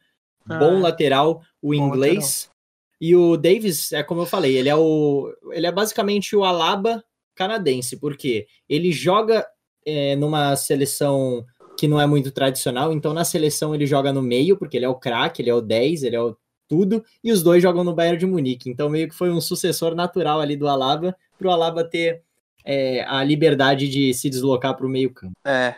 ah, 0.48 0.58
bom 0.58 0.80
lateral, 0.80 1.42
o 1.60 1.74
inglês. 1.74 2.44
Lateral. 2.44 2.53
E 3.00 3.14
o 3.14 3.36
Davis, 3.36 3.92
é 3.92 4.02
como 4.02 4.22
eu 4.22 4.26
falei, 4.26 4.56
ele 4.56 4.68
é 4.68 4.76
o 4.76 5.32
ele 5.52 5.66
é 5.66 5.72
basicamente 5.72 6.34
o 6.36 6.44
Alaba 6.44 7.04
canadense, 7.34 7.96
porque 7.96 8.46
ele 8.68 8.92
joga 8.92 9.46
é, 9.84 10.16
numa 10.16 10.56
seleção 10.56 11.44
que 11.76 11.88
não 11.88 12.00
é 12.00 12.06
muito 12.06 12.30
tradicional, 12.30 12.92
então 12.92 13.12
na 13.12 13.24
seleção 13.24 13.74
ele 13.74 13.86
joga 13.86 14.12
no 14.12 14.22
meio, 14.22 14.56
porque 14.56 14.76
ele 14.76 14.86
é 14.86 14.88
o 14.88 14.94
craque, 14.94 15.42
ele 15.42 15.50
é 15.50 15.54
o 15.54 15.60
10, 15.60 16.04
ele 16.04 16.16
é 16.16 16.20
o 16.20 16.36
tudo, 16.68 17.04
e 17.22 17.30
os 17.30 17.42
dois 17.42 17.62
jogam 17.62 17.84
no 17.84 17.94
Bayern 17.94 18.18
de 18.18 18.26
Munique. 18.26 18.70
Então 18.70 18.88
meio 18.88 19.08
que 19.08 19.14
foi 19.14 19.30
um 19.30 19.40
sucessor 19.40 19.94
natural 19.94 20.40
ali 20.40 20.56
do 20.56 20.68
Alaba, 20.68 21.16
para 21.36 21.48
o 21.48 21.50
Alaba 21.50 21.84
ter 21.84 22.22
é, 22.64 23.04
a 23.04 23.22
liberdade 23.22 23.88
de 23.88 24.14
se 24.14 24.30
deslocar 24.30 24.76
para 24.76 24.86
o 24.86 24.88
meio 24.88 25.12
campo. 25.12 25.34
É. 25.44 25.74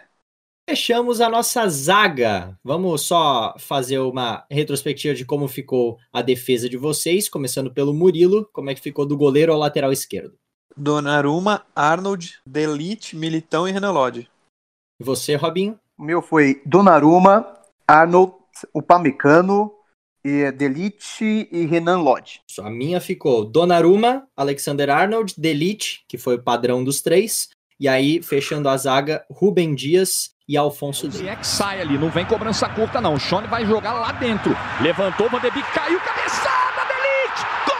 Fechamos 0.69 1.21
a 1.21 1.29
nossa 1.29 1.69
zaga. 1.69 2.59
Vamos 2.65 3.03
só 3.03 3.55
fazer 3.57 4.01
uma 4.01 4.45
retrospectiva 4.51 5.15
de 5.15 5.25
como 5.25 5.47
ficou 5.47 5.97
a 6.13 6.21
defesa 6.21 6.69
de 6.69 6.77
vocês, 6.77 7.29
começando 7.29 7.73
pelo 7.73 7.95
Murilo, 7.95 8.49
como 8.53 8.69
é 8.69 8.75
que 8.75 8.81
ficou 8.81 9.07
do 9.07 9.17
goleiro 9.17 9.53
ao 9.53 9.59
lateral 9.61 9.93
esquerdo. 9.93 10.37
Donnarumma, 10.77 11.65
Arnold, 11.75 12.41
Delite, 12.45 13.15
Militão 13.15 13.69
e 13.69 13.71
Renan 13.71 13.93
Lodge. 13.93 14.29
E 15.01 15.05
você, 15.05 15.37
Robinho? 15.37 15.79
O 15.97 16.03
meu 16.03 16.21
foi 16.21 16.61
Donnarumma, 16.67 17.47
Arnold, 17.87 18.35
o 18.75 18.83
Pamecano, 18.83 19.73
e 20.27 20.51
Delite 20.51 21.49
e 21.53 21.67
Renan 21.67 22.01
Lodge. 22.01 22.41
A 22.59 22.69
minha 22.69 23.01
ficou 23.01 23.45
Donnarumma, 23.45 24.27
Alexander 24.37 24.91
Arnold, 24.91 25.35
Delite, 25.39 26.05
que 26.09 26.19
foi 26.19 26.35
o 26.35 26.43
padrão 26.43 26.83
dos 26.83 27.01
três, 27.01 27.51
e 27.79 27.87
aí, 27.89 28.23
fechando 28.23 28.71
a 28.71 28.77
zaga, 28.77 29.23
Rubem 29.31 29.75
Dias 29.75 30.31
e 30.49 30.57
Alfonso 30.57 31.11
é 31.29 31.37
que 31.37 31.47
sai 31.47 31.81
ali, 31.81 31.99
não 31.99 32.09
vem 32.09 32.25
cobrança 32.25 32.67
curta 32.71 33.03
não. 33.03 33.15
O 33.15 33.19
Shone 33.21 33.47
vai 33.49 33.67
jogar 33.67 33.93
lá 33.95 34.13
dentro. 34.13 34.57
Levantou, 34.81 35.29
Van 35.29 35.41
de 35.41 35.51
Beek 35.51 35.71
caiu, 35.73 36.01
cabeçada, 36.01 36.87
Delite! 36.89 37.45
Gol! 37.67 37.77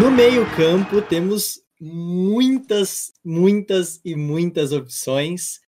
No 0.00 0.10
meio-campo 0.10 1.00
temos 1.00 1.60
muitas, 1.80 3.12
muitas 3.24 4.00
e 4.04 4.14
muitas 4.14 4.72
opções. 4.72 5.60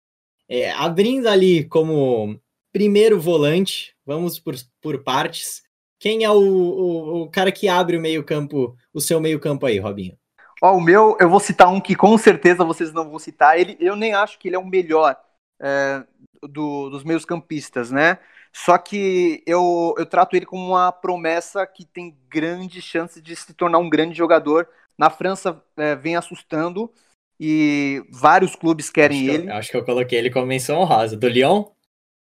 É, 0.48 0.72
abrindo 0.72 1.28
ali 1.28 1.64
como 1.64 2.38
primeiro 2.72 3.20
volante, 3.20 3.94
vamos 4.04 4.38
por, 4.38 4.54
por 4.80 5.02
partes. 5.04 5.62
Quem 5.98 6.24
é 6.24 6.30
o, 6.30 6.40
o, 6.40 7.22
o 7.22 7.30
cara 7.30 7.52
que 7.52 7.68
abre 7.68 7.96
o 7.96 8.00
meio-campo, 8.00 8.76
o 8.92 9.00
seu 9.00 9.20
meio-campo 9.20 9.66
aí, 9.66 9.78
Robinho? 9.78 10.18
Ó, 10.62 10.76
o 10.76 10.80
meu, 10.80 11.16
eu 11.20 11.28
vou 11.28 11.40
citar 11.40 11.68
um 11.68 11.80
que 11.80 11.94
com 11.94 12.16
certeza 12.18 12.64
vocês 12.64 12.92
não 12.92 13.08
vão 13.08 13.18
citar. 13.18 13.58
Ele, 13.58 13.76
eu 13.80 13.94
nem 13.94 14.12
acho 14.12 14.38
que 14.38 14.48
ele 14.48 14.56
é 14.56 14.58
o 14.58 14.66
melhor 14.66 15.16
é, 15.60 16.04
do, 16.42 16.90
dos 16.90 17.04
meus 17.04 17.24
campistas, 17.24 17.90
né? 17.90 18.18
Só 18.52 18.76
que 18.76 19.42
eu, 19.46 19.94
eu 19.96 20.04
trato 20.04 20.34
ele 20.34 20.44
como 20.44 20.66
uma 20.70 20.90
promessa 20.90 21.66
que 21.66 21.84
tem 21.84 22.16
grande 22.28 22.82
chance 22.82 23.20
de 23.22 23.36
se 23.36 23.54
tornar 23.54 23.78
um 23.78 23.88
grande 23.88 24.16
jogador. 24.16 24.68
Na 24.98 25.10
França 25.10 25.62
é, 25.76 25.94
vem 25.96 26.16
assustando 26.16 26.92
e 27.38 28.04
vários 28.10 28.54
clubes 28.54 28.90
querem 28.90 29.20
acho 29.22 29.30
ele. 29.30 29.42
Que 29.44 29.48
eu, 29.48 29.56
acho 29.56 29.70
que 29.70 29.76
eu 29.76 29.84
coloquei 29.84 30.18
ele 30.18 30.30
como 30.30 30.46
menção 30.46 30.78
honrosa. 30.78 31.16
Do 31.16 31.28
Lyon? 31.28 31.64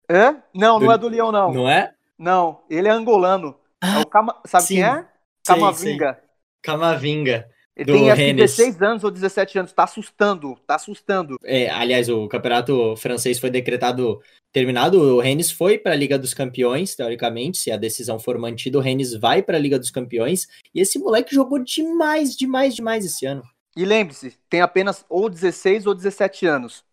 É? 0.07 0.35
Não, 0.53 0.79
do... 0.79 0.85
não 0.85 0.91
é 0.91 0.97
do 0.97 1.09
Lyon, 1.09 1.31
não. 1.31 1.53
Não 1.53 1.69
é? 1.69 1.93
Não, 2.17 2.61
ele 2.69 2.87
é 2.87 2.91
angolano. 2.91 3.55
Ah, 3.81 4.01
é 4.01 4.05
Cama... 4.05 4.41
Sabe 4.45 4.63
sim. 4.65 4.75
quem 4.75 4.83
é? 4.83 5.05
Camavinga. 5.45 6.19
Camavinga. 6.61 7.49
Ele 7.79 7.93
tem 7.93 8.11
acho, 8.11 8.33
16 8.33 8.81
anos 8.81 9.03
ou 9.05 9.09
17 9.09 9.59
anos, 9.59 9.71
tá 9.71 9.85
assustando, 9.85 10.57
tá 10.67 10.75
assustando. 10.75 11.39
É, 11.43 11.69
aliás, 11.69 12.09
o 12.09 12.27
campeonato 12.27 12.93
francês 12.97 13.39
foi 13.39 13.49
decretado 13.49 14.19
terminado. 14.51 14.99
O 14.99 15.21
Rennes 15.21 15.49
foi 15.49 15.77
para 15.77 15.93
a 15.93 15.95
Liga 15.95 16.19
dos 16.19 16.33
Campeões, 16.33 16.93
teoricamente, 16.93 17.57
se 17.57 17.71
a 17.71 17.77
decisão 17.77 18.19
for 18.19 18.37
mantida, 18.37 18.77
o 18.77 18.81
Rennes 18.81 19.13
vai 19.13 19.41
para 19.41 19.55
a 19.55 19.59
Liga 19.59 19.79
dos 19.79 19.91
Campeões. 19.91 20.47
E 20.75 20.81
esse 20.81 20.99
moleque 20.99 21.33
jogou 21.33 21.59
demais, 21.59 22.35
demais, 22.35 22.75
demais 22.75 23.05
esse 23.05 23.25
ano. 23.25 23.43
E 23.77 23.85
lembre-se, 23.85 24.33
tem 24.49 24.59
apenas 24.59 25.05
ou 25.07 25.29
16 25.29 25.87
ou 25.87 25.95
17 25.95 26.45
anos. 26.45 26.83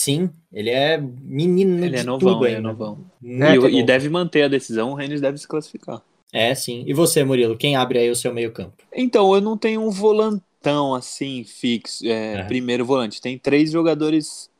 Sim, 0.00 0.30
ele 0.52 0.70
é 0.70 0.96
menino 0.96 1.84
ele 1.84 1.96
é 1.96 2.04
novão, 2.04 2.44
ele 2.44 2.54
é 2.54 2.60
novão. 2.60 3.04
É, 3.22 3.56
e, 3.56 3.80
e 3.80 3.82
deve 3.82 4.08
manter 4.08 4.44
a 4.44 4.48
decisão, 4.48 4.92
o 4.92 4.94
Rennes 4.94 5.20
deve 5.20 5.38
se 5.38 5.48
classificar. 5.48 6.00
É, 6.32 6.54
sim. 6.54 6.84
E 6.86 6.92
você, 6.92 7.24
Murilo, 7.24 7.56
quem 7.56 7.76
abre 7.76 7.98
aí 7.98 8.10
o 8.10 8.16
seu 8.16 8.32
meio-campo? 8.32 8.84
Então, 8.94 9.34
eu 9.34 9.40
não 9.40 9.56
tenho 9.56 9.82
um 9.82 9.90
volantão 9.90 10.94
assim 10.94 11.44
fixo, 11.44 12.06
é, 12.06 12.34
é. 12.34 12.44
primeiro 12.44 12.84
volante. 12.84 13.20
Tem 13.20 13.38
três 13.38 13.72
jogadores 13.72 14.50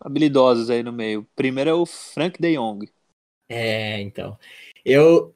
habilidosos 0.00 0.70
aí 0.70 0.82
no 0.82 0.92
meio. 0.92 1.26
Primeiro 1.34 1.70
é 1.70 1.74
o 1.74 1.86
Frank 1.86 2.40
De 2.40 2.54
Jong. 2.56 2.88
É, 3.48 4.00
então. 4.00 4.38
Eu 4.84 5.34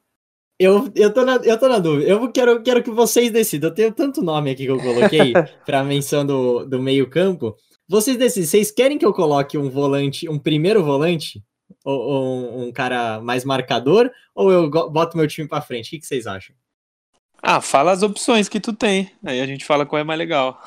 eu, 0.59 0.93
eu, 0.95 1.13
tô 1.13 1.25
na, 1.25 1.37
eu 1.37 1.59
tô 1.59 1.69
na 1.69 1.81
dúvida. 1.81 2.09
Eu 2.09 2.31
quero, 2.31 2.63
quero 2.63 2.83
que 2.85 2.91
vocês 2.91 3.33
decidam. 3.33 3.71
Eu 3.71 3.75
tenho 3.75 3.93
tanto 3.93 4.23
nome 4.23 4.51
aqui 4.51 4.65
que 4.65 4.71
eu 4.71 4.79
coloquei 4.79 5.33
para 5.67 5.83
menção 5.83 6.25
do, 6.25 6.65
do 6.65 6.81
meio-campo. 6.81 7.57
Vocês 7.89 8.17
decidem. 8.17 8.47
Vocês 8.49 8.71
querem 8.71 8.97
que 8.97 9.05
eu 9.05 9.13
coloque 9.13 9.59
um 9.59 9.69
volante, 9.69 10.29
um 10.29 10.39
primeiro 10.39 10.85
volante? 10.85 11.43
Ou, 11.85 12.01
ou 12.01 12.63
um, 12.63 12.73
cara 12.73 13.21
mais 13.21 13.45
marcador? 13.45 14.11
Ou 14.35 14.51
eu 14.51 14.71
boto 14.71 15.17
meu 15.17 15.27
time 15.27 15.49
para 15.49 15.63
frente? 15.63 15.89
O 15.89 15.91
que, 15.91 15.99
que 16.01 16.07
vocês 16.07 16.27
acham? 16.27 16.55
Ah, 17.43 17.61
fala 17.61 17.91
as 17.91 18.03
opções 18.03 18.49
que 18.49 18.61
tu 18.61 18.73
tem. 18.73 19.11
Aí 19.25 19.41
a 19.41 19.47
gente 19.47 19.65
fala 19.65 19.85
qual 19.85 20.01
é 20.01 20.05
mais 20.05 20.19
legal. 20.19 20.61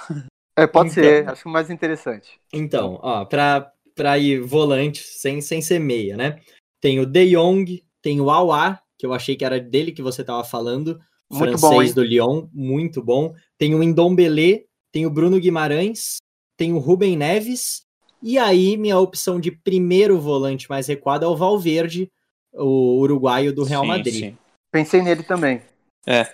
É, 0.57 0.65
pode 0.65 0.91
então, 0.91 1.03
ser. 1.03 1.29
Acho 1.29 1.49
mais 1.49 1.69
interessante. 1.69 2.39
Então, 2.51 2.99
ó, 3.01 3.25
pra, 3.25 3.71
pra 3.93 4.17
ir 4.17 4.39
volante, 4.41 5.01
sem, 5.01 5.41
sem 5.41 5.61
ser 5.61 5.79
meia, 5.79 6.15
né? 6.15 6.39
Tem 6.81 6.99
o 6.99 7.05
De 7.05 7.31
Jong, 7.31 7.83
tem 8.01 8.21
o 8.21 8.29
Aouar, 8.29 8.83
que 8.97 9.05
eu 9.05 9.13
achei 9.13 9.35
que 9.35 9.45
era 9.45 9.59
dele 9.59 9.91
que 9.91 10.01
você 10.01 10.23
tava 10.23 10.43
falando. 10.43 10.99
Muito 11.29 11.57
francês 11.57 11.93
bom, 11.93 12.01
do 12.01 12.03
Lyon, 12.03 12.47
muito 12.53 13.03
bom. 13.03 13.33
Tem 13.57 13.73
o 13.73 13.83
Ndombele, 13.83 14.65
tem 14.91 15.05
o 15.05 15.09
Bruno 15.09 15.39
Guimarães, 15.39 16.17
tem 16.55 16.71
o 16.71 16.77
Rubem 16.77 17.17
Neves 17.17 17.84
e 18.27 18.39
aí, 18.39 18.75
minha 18.75 18.97
opção 18.97 19.39
de 19.39 19.51
primeiro 19.51 20.19
volante 20.19 20.67
mais 20.67 20.87
recuado 20.87 21.25
é 21.25 21.27
o 21.27 21.35
Valverde, 21.37 22.11
o 22.51 22.97
uruguaio 22.97 23.53
do 23.53 23.63
Real 23.63 23.83
sim, 23.83 23.87
Madrid. 23.87 24.15
Sim. 24.15 24.37
Pensei 24.71 25.03
nele 25.03 25.21
também. 25.21 25.61
É. 26.07 26.27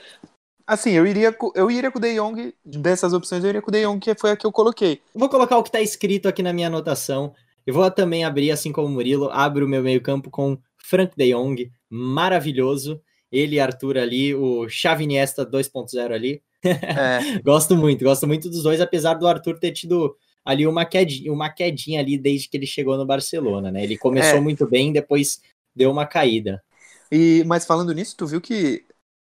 Assim, 0.65 0.91
eu 0.91 1.05
iria, 1.05 1.36
eu 1.53 1.69
iria 1.69 1.91
com 1.91 2.00
o 2.00 2.01
De 2.01 2.15
Jong, 2.15 2.55
dessas 2.63 3.12
opções, 3.12 3.43
eu 3.43 3.50
iria 3.50 3.62
com 3.62 3.69
o 3.69 3.74
De 3.74 3.83
Jong, 3.83 4.00
que 4.00 4.15
foi 4.15 4.31
a 4.31 4.38
que 4.38 4.48
eu 4.48 4.53
coloquei. 4.53 5.01
Vou 5.13 5.27
colocar 5.27 5.57
o 5.57 5.63
que 5.63 5.67
está 5.67 5.81
escrito 5.81 6.29
aqui 6.29 6.41
na 6.41 6.53
minha 6.53 6.67
anotação. 6.67 7.33
Eu 7.67 7.74
vou 7.74 7.91
também 7.91 8.24
abrir, 8.24 8.51
assim 8.51 8.71
como 8.71 8.88
o 8.88 8.89
Murilo, 8.89 9.29
abro 9.29 9.65
o 9.65 9.69
meu 9.69 9.83
meio-campo 9.83 10.31
com 10.31 10.57
Frank 10.77 11.13
De 11.17 11.33
Jong, 11.33 11.69
maravilhoso. 11.89 13.01
Ele 13.29 13.57
e 13.57 13.60
Arthur 13.60 13.98
ali, 13.98 14.33
o 14.33 14.69
Xavi 14.69 15.07
2.0 15.07 16.13
ali. 16.13 16.41
É. 16.63 17.38
gosto 17.43 17.75
muito, 17.75 18.05
gosto 18.05 18.25
muito 18.25 18.50
dos 18.50 18.63
dois, 18.63 18.79
apesar 18.79 19.15
do 19.15 19.27
Arthur 19.27 19.60
ter 19.60 19.74
tido 19.74 20.15
ali 20.45 20.65
uma 20.65 20.86
quedinha, 20.86 21.31
uma 21.31 21.50
quedinha 21.50 22.00
ali 22.00 22.17
desde 22.17 22.50
que 22.50 22.57
ele 22.57 22.65
chegou 22.67 22.98
no 22.98 23.05
Barcelona, 23.05 23.71
né? 23.71 23.83
Ele 23.83 23.98
começou 23.98 24.38
É. 24.38 24.41
muito 24.41 24.67
bem, 24.67 24.91
depois 24.91 25.41
deu 25.75 25.91
uma 25.91 26.05
caída. 26.05 26.63
E, 27.12 27.43
mas 27.45 27.65
falando 27.65 27.93
nisso, 27.93 28.15
tu 28.17 28.25
viu 28.25 28.41
que 28.41 28.86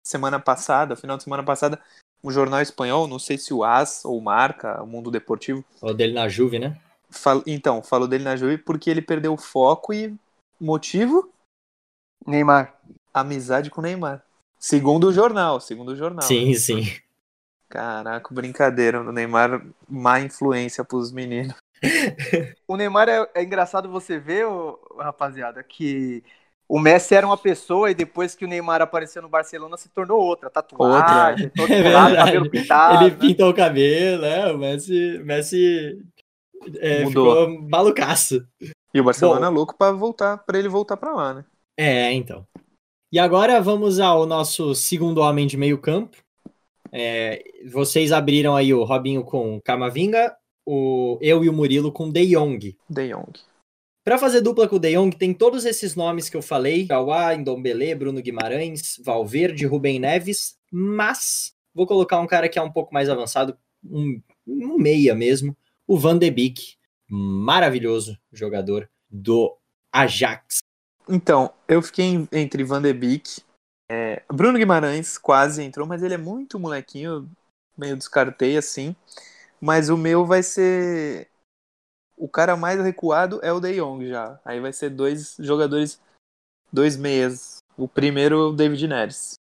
semana 0.05 0.39
passada, 0.39 0.95
final 0.95 1.17
de 1.17 1.23
semana 1.23 1.43
passada, 1.43 1.79
um 2.23 2.31
jornal 2.31 2.61
espanhol, 2.61 3.07
não 3.07 3.19
sei 3.19 3.37
se 3.37 3.53
o 3.53 3.63
AS 3.63 4.03
ou 4.05 4.19
Marca, 4.21 4.81
o 4.81 4.87
Mundo 4.87 5.11
Deportivo, 5.11 5.63
O 5.81 5.93
dele 5.93 6.13
na 6.13 6.27
Juve, 6.27 6.57
né? 6.57 6.79
fal- 7.09 7.43
então, 7.45 7.83
falou 7.83 8.07
dele 8.07 8.23
na 8.23 8.35
Juve 8.35 8.57
porque 8.57 8.89
ele 8.89 9.01
perdeu 9.01 9.33
o 9.33 9.37
foco 9.37 9.93
e 9.93 10.13
motivo? 10.59 11.31
Neymar. 12.25 12.79
Amizade 13.13 13.69
com 13.69 13.81
o 13.81 13.83
Neymar. 13.83 14.25
Segundo 14.59 15.07
o 15.07 15.13
jornal, 15.13 15.59
segundo 15.59 15.89
o 15.89 15.95
jornal. 15.95 16.23
Sim, 16.23 16.53
sim. 16.55 16.83
Caraca, 17.75 18.33
brincadeira. 18.33 19.01
O 19.01 19.11
Neymar, 19.11 19.61
má 19.89 20.21
influência 20.21 20.83
pros 20.83 21.11
meninos. 21.11 21.53
O 22.67 22.77
Neymar 22.77 23.09
é, 23.09 23.29
é 23.35 23.43
engraçado 23.43 23.89
você 23.89 24.17
ver, 24.17 24.47
ô, 24.47 24.79
rapaziada, 24.97 25.61
que 25.61 26.23
o 26.67 26.79
Messi 26.79 27.13
era 27.13 27.27
uma 27.27 27.37
pessoa 27.37 27.91
e 27.91 27.93
depois 27.93 28.33
que 28.33 28.43
o 28.45 28.47
Neymar 28.47 28.81
apareceu 28.81 29.21
no 29.21 29.29
Barcelona 29.29 29.77
se 29.77 29.89
tornou 29.89 30.19
outra. 30.19 30.49
Tatuagem, 30.49 31.49
todo 31.49 31.69
É 31.71 31.83
verdade. 31.83 32.15
cabelo 32.15 32.49
pintado. 32.49 33.03
ele 33.03 33.11
né? 33.11 33.17
pintou 33.19 33.49
o 33.49 33.53
cabelo, 33.53 34.21
né? 34.21 34.51
O 34.51 34.57
Messi, 34.57 35.19
Messi 35.23 36.01
é, 36.79 37.03
Mudou. 37.03 37.45
ficou 37.45 37.69
malucaço. 37.69 38.47
E 38.93 38.99
o 38.99 39.03
Barcelona 39.03 39.41
Bom. 39.41 39.45
é 39.45 39.49
louco 39.49 39.77
pra 39.77 39.91
voltar, 39.91 40.37
para 40.37 40.57
ele 40.57 40.69
voltar 40.69 40.97
pra 40.97 41.13
lá, 41.13 41.33
né? 41.35 41.45
É, 41.77 42.11
então. 42.13 42.47
E 43.11 43.19
agora 43.19 43.61
vamos 43.61 43.99
ao 43.99 44.25
nosso 44.25 44.73
segundo 44.73 45.19
homem 45.19 45.45
de 45.45 45.57
meio 45.57 45.77
campo. 45.77 46.17
É, 46.97 47.43
vocês 47.65 48.13
abriram 48.13 48.55
aí 48.55 48.73
o 48.73 48.85
Robinho 48.85 49.21
com 49.21 49.59
Camavinga, 49.59 50.33
o, 50.65 51.19
eu 51.21 51.43
e 51.43 51.49
o 51.49 51.53
Murilo 51.53 51.91
com 51.91 52.09
De 52.09 52.25
Jong. 52.25 52.77
De 52.89 53.09
Jong. 53.09 53.33
Para 54.01 54.17
fazer 54.17 54.39
dupla 54.39 54.65
com 54.65 54.77
o 54.77 54.79
De 54.79 54.93
Jong, 54.93 55.13
tem 55.17 55.33
todos 55.33 55.65
esses 55.65 55.93
nomes 55.93 56.29
que 56.29 56.37
eu 56.37 56.41
falei: 56.41 56.87
Kawhi, 56.87 57.37
Ndombele, 57.39 57.93
Bruno 57.95 58.21
Guimarães, 58.21 58.95
Valverde, 59.03 59.65
Rubem 59.65 59.99
Neves, 59.99 60.57
mas 60.71 61.53
vou 61.73 61.85
colocar 61.85 62.21
um 62.21 62.27
cara 62.27 62.47
que 62.47 62.57
é 62.57 62.61
um 62.61 62.71
pouco 62.71 62.93
mais 62.93 63.09
avançado, 63.09 63.57
um, 63.83 64.21
um 64.47 64.77
meia 64.77 65.13
mesmo, 65.13 65.53
o 65.85 65.97
Van 65.97 66.17
de 66.17 66.31
Beek, 66.31 66.75
maravilhoso 67.09 68.17
jogador 68.31 68.89
do 69.09 69.53
Ajax. 69.91 70.59
Então, 71.09 71.51
eu 71.67 71.81
fiquei 71.81 72.25
entre 72.31 72.63
Van 72.63 72.81
de 72.81 72.93
Beek, 72.93 73.41
é, 73.89 74.23
Bruno 74.31 74.57
Guimarães 74.57 75.17
quase 75.17 75.63
entrou, 75.63 75.87
mas 75.87 76.01
ele 76.01 76.13
é 76.13 76.17
muito 76.17 76.59
molequinho, 76.59 77.29
meio 77.77 77.95
descartei 77.95 78.57
assim. 78.57 78.95
Mas 79.61 79.89
o 79.89 79.97
meu 79.97 80.25
vai 80.25 80.43
ser. 80.43 81.29
O 82.17 82.27
cara 82.27 82.55
mais 82.55 82.81
recuado 82.81 83.39
é 83.43 83.51
o 83.51 83.59
De 83.59 83.75
Jong 83.75 84.07
já. 84.07 84.39
Aí 84.45 84.59
vai 84.59 84.71
ser 84.71 84.89
dois 84.89 85.35
jogadores, 85.39 85.99
dois 86.71 86.95
meias. 86.95 87.57
O 87.77 87.87
primeiro 87.87 88.35
é 88.35 88.43
o 88.47 88.53
David 88.53 88.87
Neres. 88.87 89.33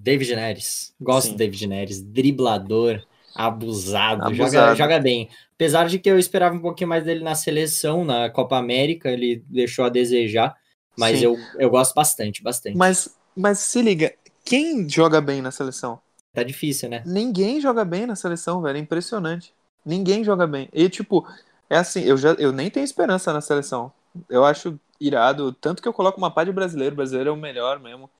David 0.00 0.34
Neres. 0.34 0.94
Gosto 1.00 1.28
Sim. 1.28 1.32
do 1.32 1.38
David 1.38 1.66
Neres. 1.66 2.02
Driblador, 2.02 3.04
abusado, 3.34 4.24
Abusado. 4.24 4.34
Joga, 4.34 4.74
joga 4.74 4.98
bem. 4.98 5.30
Apesar 5.54 5.86
de 5.86 5.98
que 5.98 6.10
eu 6.10 6.18
esperava 6.18 6.54
um 6.54 6.60
pouquinho 6.60 6.88
mais 6.88 7.04
dele 7.04 7.22
na 7.22 7.34
seleção, 7.34 8.04
na 8.04 8.28
Copa 8.28 8.56
América, 8.56 9.10
ele 9.10 9.42
deixou 9.48 9.84
a 9.84 9.88
desejar. 9.88 10.56
Mas 10.98 11.18
Sim. 11.18 11.26
eu, 11.26 11.36
eu 11.58 11.70
gosto 11.70 11.94
bastante, 11.94 12.42
bastante. 12.42 12.76
Mas, 12.76 13.16
mas 13.36 13.58
se 13.58 13.82
liga, 13.82 14.14
quem 14.44 14.88
joga 14.88 15.20
bem 15.20 15.42
na 15.42 15.50
seleção? 15.50 16.00
Tá 16.32 16.42
difícil, 16.42 16.88
né? 16.88 17.02
Ninguém 17.06 17.60
joga 17.60 17.84
bem 17.84 18.06
na 18.06 18.14
seleção, 18.16 18.60
velho. 18.60 18.76
É 18.76 18.80
impressionante. 18.80 19.52
Ninguém 19.84 20.22
joga 20.24 20.46
bem. 20.46 20.68
E, 20.72 20.88
tipo, 20.88 21.26
é 21.70 21.76
assim, 21.78 22.00
eu, 22.02 22.16
já, 22.16 22.32
eu 22.32 22.52
nem 22.52 22.70
tenho 22.70 22.84
esperança 22.84 23.32
na 23.32 23.40
seleção. 23.40 23.92
Eu 24.28 24.44
acho 24.44 24.78
irado. 25.00 25.52
Tanto 25.52 25.80
que 25.82 25.88
eu 25.88 25.92
coloco 25.92 26.18
uma 26.18 26.30
pá 26.30 26.44
de 26.44 26.52
brasileiro. 26.52 26.92
O 26.94 26.96
brasileiro 26.96 27.30
é 27.30 27.32
o 27.32 27.36
melhor 27.36 27.78
mesmo. 27.80 28.10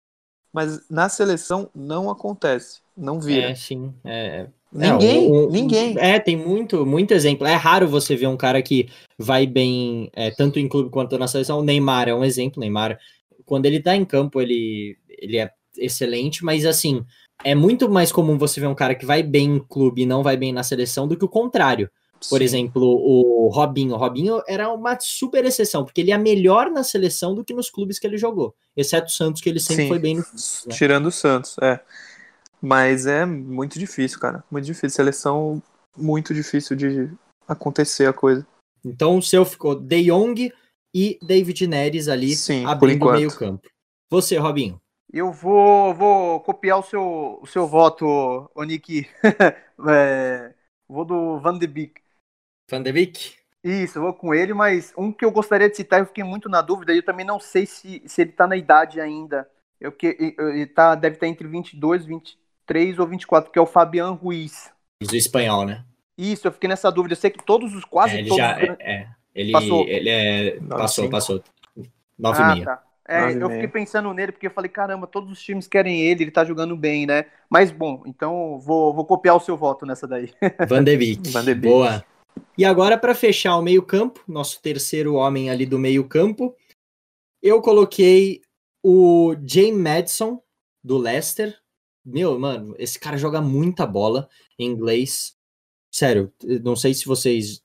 Mas 0.52 0.88
na 0.88 1.08
seleção 1.08 1.68
não 1.75 2.08
acontece. 2.11 2.80
Não 2.96 3.20
vira. 3.20 3.50
É, 3.50 3.54
sim. 3.54 3.92
É, 4.04 4.46
ninguém, 4.73 5.26
É, 5.26 5.28
o- 5.28 5.46
o- 5.46 5.50
ninguém. 5.50 5.99
É, 5.99 6.18
tem 6.18 6.37
muito, 6.37 6.87
muito 6.87 7.12
exemplo. 7.12 7.46
É 7.46 7.54
raro 7.54 7.87
você 7.87 8.16
ver 8.16 8.26
um 8.28 8.37
cara 8.37 8.62
que 8.62 8.88
vai 9.18 9.46
bem, 9.46 10.11
é, 10.14 10.30
tanto 10.30 10.58
em 10.58 10.66
clube 10.68 10.88
quanto 10.88 11.18
na 11.18 11.28
seleção. 11.28 11.58
O 11.58 11.64
Neymar 11.64 12.08
é 12.08 12.14
um 12.14 12.25
exemplo. 12.25 12.58
O 12.58 12.61
Neymar, 12.61 12.98
quando 13.44 13.66
ele 13.66 13.81
tá 13.83 13.94
em 13.94 14.05
campo, 14.05 14.40
ele, 14.40 14.96
ele 15.18 15.38
é 15.38 15.50
excelente, 15.76 16.44
mas 16.44 16.64
assim, 16.64 17.05
é 17.44 17.55
muito 17.55 17.88
mais 17.88 18.11
comum 18.11 18.38
você 18.38 18.61
ver 18.61 18.66
um 18.66 18.74
cara 18.74 18.94
que 18.94 19.07
vai 19.07 19.22
bem 19.22 19.57
em 19.57 19.59
clube 19.59 20.02
e 20.02 20.07
não 20.07 20.22
vai 20.22 20.37
bem 20.37 20.52
na 20.52 20.62
seleção 20.62 21.07
do 21.07 21.16
que 21.16 21.24
o 21.24 21.29
contrário. 21.29 21.90
Por 22.31 22.38
Sim. 22.38 22.44
exemplo, 22.44 22.83
o 22.83 23.48
Robinho. 23.48 23.94
O 23.94 23.98
Robinho 23.98 24.42
era 24.48 24.72
uma 24.72 24.98
super 24.98 25.44
exceção, 25.44 25.85
porque 25.85 26.00
ele 26.00 26.11
é 26.11 26.18
melhor 26.18 26.70
na 26.70 26.83
seleção 26.83 27.35
do 27.35 27.44
que 27.44 27.52
nos 27.52 27.70
clubes 27.70 27.98
que 27.98 28.07
ele 28.07 28.16
jogou. 28.16 28.55
Exceto 28.74 29.09
o 29.09 29.11
Santos, 29.11 29.42
que 29.42 29.48
ele 29.50 29.61
sempre 29.61 29.85
Sim. 29.85 29.88
foi 29.88 29.98
bem 29.98 30.14
no 30.16 30.20
né? 30.22 30.74
Tirando 30.74 31.07
o 31.07 31.12
Santos, 31.12 31.57
é. 31.61 31.79
Mas 32.61 33.07
é 33.07 33.26
muito 33.26 33.79
difícil, 33.79 34.18
cara. 34.18 34.42
Muito 34.50 34.64
difícil. 34.64 34.90
Seleção, 34.90 35.62
muito 35.96 36.33
difícil 36.33 36.74
de 36.74 37.11
acontecer 37.46 38.07
a 38.07 38.12
coisa. 38.12 38.46
Então 38.85 39.18
o 39.18 39.22
seu 39.22 39.44
ficou 39.44 39.74
De 39.74 40.05
Jong 40.05 40.50
e 40.94 41.18
David 41.22 41.66
Neres 41.66 42.09
ali 42.09 42.35
Sim, 42.35 42.64
abrindo 42.64 43.07
o 43.07 43.12
meio 43.12 43.35
campo. 43.37 43.68
Você, 44.11 44.38
Robinho. 44.38 44.81
Eu 45.16 45.33
vou, 45.33 45.94
vou 45.94 46.40
copiar 46.40 46.79
o 46.79 46.83
seu, 46.83 47.38
o 47.40 47.46
seu 47.46 47.66
voto, 47.66 48.50
Oniki. 48.55 49.09
é, 49.88 50.55
vou 50.87 51.05
do 51.05 51.38
Van 51.40 51.59
de 51.59 51.66
Beek. 51.66 52.00
Van 52.70 52.83
de 52.83 52.92
Beek? 52.92 53.37
Isso, 53.64 53.98
eu 53.98 54.02
vou 54.02 54.12
com 54.14 54.35
ele, 54.35 54.52
mas 54.52 54.92
um 54.96 55.11
que 55.11 55.24
eu 55.24 55.31
gostaria 55.31 55.68
de 55.68 55.76
citar, 55.76 55.98
eu 56.00 56.07
fiquei 56.07 56.22
muito 56.22 56.48
na 56.48 56.61
dúvida, 56.61 56.92
e 56.92 56.98
eu 56.98 57.02
também 57.02 57.24
não 57.26 57.40
sei 57.40 57.66
se, 57.66 58.02
se 58.07 58.20
ele 58.20 58.33
tá 58.33 58.46
na 58.46 58.57
idade 58.57 59.00
ainda. 59.00 59.48
Eu, 59.81 59.90
que, 59.90 60.16
ele 60.38 60.66
tá, 60.66 60.94
deve 60.94 61.16
estar 61.16 61.26
entre 61.26 61.48
22, 61.48 62.05
23 62.05 62.98
ou 62.98 63.07
24, 63.07 63.50
que 63.50 63.59
é 63.59 63.62
o 63.62 63.66
Fabian 63.66 64.11
Ruiz. 64.11 64.70
Do 65.02 65.16
espanhol, 65.16 65.64
né? 65.64 65.85
Isso, 66.16 66.46
eu 66.46 66.52
fiquei 66.52 66.68
nessa 66.68 66.90
dúvida. 66.92 67.12
Eu 67.14 67.18
sei 67.18 67.31
que 67.31 67.44
todos 67.44 67.74
os, 67.74 67.85
quase 67.85 68.16
É, 68.16 68.18
ele 68.20 68.29
todos 68.29 68.44
já. 68.44 68.57
os 68.57 68.62
É, 68.62 68.76
é. 68.81 69.09
ele, 69.35 69.52
Passou. 69.52 69.85
ele 69.87 70.09
é. 70.11 70.61
Nove, 70.61 70.83
Passou, 70.83 71.11
passou. 71.11 71.42
9 72.18 72.42
Ah, 72.42 72.55
meia. 72.55 72.64
tá. 72.64 72.83
É, 73.09 73.33
eu 73.33 73.49
fiquei 73.49 73.69
pensando 73.69 74.12
nele 74.12 74.33
porque 74.33 74.49
eu 74.49 74.51
falei, 74.51 74.69
caramba, 74.69 75.07
todos 75.07 75.31
os 75.31 75.40
times 75.40 75.69
querem 75.69 76.01
ele, 76.01 76.25
ele 76.25 76.31
tá 76.31 76.45
jogando 76.45 76.77
bem, 76.77 77.07
né? 77.07 77.27
Mas 77.49 77.71
bom, 77.71 78.03
então 78.05 78.59
vou, 78.59 78.92
vou 78.92 79.05
copiar 79.05 79.37
o 79.37 79.40
seu 79.40 79.57
voto 79.57 79.87
nessa 79.87 80.07
daí. 80.09 80.33
Van 80.69 80.83
de 80.83 80.97
Beek. 80.97 81.31
Van 81.31 81.45
de 81.45 81.55
Beek. 81.55 81.73
Boa. 81.73 82.05
E 82.59 82.64
agora, 82.64 82.99
para 82.99 83.14
fechar 83.14 83.57
o 83.57 83.62
meio-campo, 83.62 84.23
nosso 84.27 84.61
terceiro 84.61 85.14
homem 85.14 85.51
ali 85.51 85.64
do 85.64 85.79
meio-campo, 85.79 86.55
eu 87.42 87.61
coloquei 87.62 88.40
o 88.83 89.35
Jay 89.47 89.71
Madison, 89.71 90.42
do 90.83 90.99
Leicester. 90.99 91.57
Meu, 92.05 92.38
mano, 92.38 92.75
esse 92.79 92.99
cara 92.99 93.16
joga 93.16 93.40
muita 93.40 93.87
bola 93.87 94.29
em 94.59 94.66
inglês. 94.66 95.36
Sério, 95.96 96.30
não 96.62 96.76
sei 96.76 96.92
se 96.92 97.06
vocês 97.06 97.62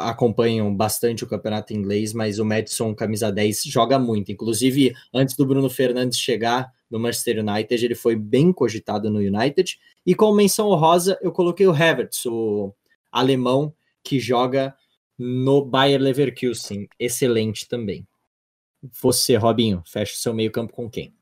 acompanham 0.00 0.76
bastante 0.76 1.24
o 1.24 1.26
campeonato 1.26 1.72
inglês, 1.72 2.12
mas 2.12 2.38
o 2.38 2.44
Madison, 2.44 2.94
camisa 2.94 3.32
10, 3.32 3.62
joga 3.62 3.98
muito. 3.98 4.30
Inclusive, 4.30 4.94
antes 5.10 5.34
do 5.36 5.46
Bruno 5.46 5.70
Fernandes 5.70 6.18
chegar 6.18 6.70
no 6.90 7.00
Manchester 7.00 7.38
United, 7.38 7.82
ele 7.82 7.94
foi 7.94 8.14
bem 8.14 8.52
cogitado 8.52 9.08
no 9.08 9.20
United. 9.20 9.80
E 10.04 10.14
como 10.14 10.36
menção 10.36 10.68
honrosa, 10.68 11.18
eu 11.22 11.32
coloquei 11.32 11.66
o 11.66 11.70
Havertz, 11.70 12.26
o 12.26 12.74
alemão 13.10 13.74
que 14.04 14.20
joga 14.20 14.76
no 15.18 15.64
Bayer 15.64 15.98
Leverkusen. 15.98 16.86
Excelente 16.98 17.66
também. 17.66 18.06
Você, 19.00 19.34
Robinho, 19.36 19.82
fecha 19.86 20.12
o 20.12 20.18
seu 20.18 20.34
meio-campo 20.34 20.74
com 20.74 20.90
quem? 20.90 21.14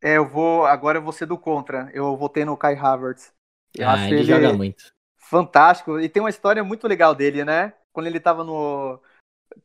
É, 0.00 0.18
eu 0.18 0.28
vou. 0.28 0.66
Agora 0.66 0.98
eu 0.98 1.02
vou 1.02 1.12
ser 1.12 1.26
do 1.26 1.36
contra. 1.36 1.90
Eu 1.92 2.16
votei 2.16 2.44
no 2.44 2.56
Kai 2.56 2.76
Havertz. 2.76 3.32
Eu 3.74 3.88
ah, 3.88 3.94
acho 3.94 4.14
ele, 4.14 4.22
joga 4.22 4.52
muito. 4.52 4.95
Fantástico. 5.30 5.98
E 6.00 6.08
tem 6.08 6.22
uma 6.22 6.30
história 6.30 6.62
muito 6.64 6.86
legal 6.86 7.14
dele, 7.14 7.44
né? 7.44 7.72
Quando 7.94 8.06
ele 8.06 8.20
tava 8.20 8.44
no. 8.44 9.00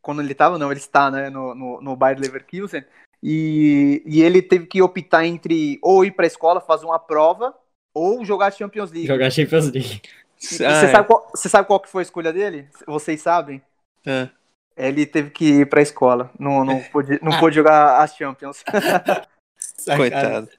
Quando 0.02 0.22
ele 0.22 0.34
tava, 0.34 0.58
não, 0.58 0.72
ele 0.72 0.80
está, 0.80 1.10
né? 1.12 1.30
No, 1.30 1.54
no, 1.56 1.82
no 1.82 1.96
Bayer 1.96 2.20
Leverkusen. 2.20 2.84
E, 3.24 4.02
e 4.06 4.22
ele 4.22 4.42
teve 4.42 4.66
que 4.66 4.82
optar 4.82 5.26
entre 5.26 5.80
ou 5.84 6.04
ir 6.04 6.12
pra 6.12 6.26
escola 6.26 6.60
fazer 6.60 6.86
uma 6.86 6.98
prova 6.98 7.56
ou 7.94 8.26
jogar 8.26 8.52
Champions 8.52 8.92
League. 8.92 9.08
Jogar 9.08 9.30
Champions 9.30 9.70
League. 9.72 10.02
E 10.42 10.66
Ah, 10.66 10.80
você, 10.80 10.86
é. 10.88 10.92
sabe 10.92 11.08
qual, 11.08 11.30
você 11.36 11.50
sabe 11.50 11.68
qual 11.68 11.80
que 11.80 11.90
foi 11.90 12.02
a 12.02 12.04
escolha 12.04 12.34
dele? 12.34 12.68
Vocês 12.88 13.22
sabem? 13.22 13.62
É. 14.06 14.28
Ele 14.76 15.06
teve 15.06 15.30
que 15.30 15.60
ir 15.60 15.70
pra 15.70 15.82
escola. 15.84 16.32
Não, 16.40 16.66
não, 16.66 16.82
pôde, 16.86 17.20
não 17.22 17.34
Ah. 17.34 17.40
pôde 17.40 17.56
jogar 17.56 18.02
as 18.02 18.16
Champions. 18.16 18.64
Coitado. 19.98 20.50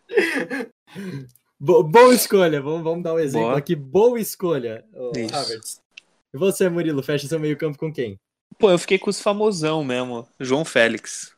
Bo- 1.64 1.84
boa 1.84 2.12
escolha, 2.12 2.60
vamos, 2.60 2.82
vamos 2.82 3.04
dar 3.04 3.14
um 3.14 3.20
exemplo 3.20 3.46
Boa. 3.46 3.58
aqui. 3.58 3.76
Boa 3.76 4.18
escolha. 4.18 4.84
Havertz. 5.32 5.80
E 6.34 6.36
você, 6.36 6.68
Murilo, 6.68 7.04
fecha 7.04 7.28
seu 7.28 7.38
meio-campo 7.38 7.78
com 7.78 7.92
quem? 7.92 8.18
Pô, 8.58 8.68
eu 8.68 8.78
fiquei 8.78 8.98
com 8.98 9.08
os 9.08 9.20
famosão 9.20 9.84
mesmo. 9.84 10.26
João 10.40 10.64
Félix. 10.64 11.32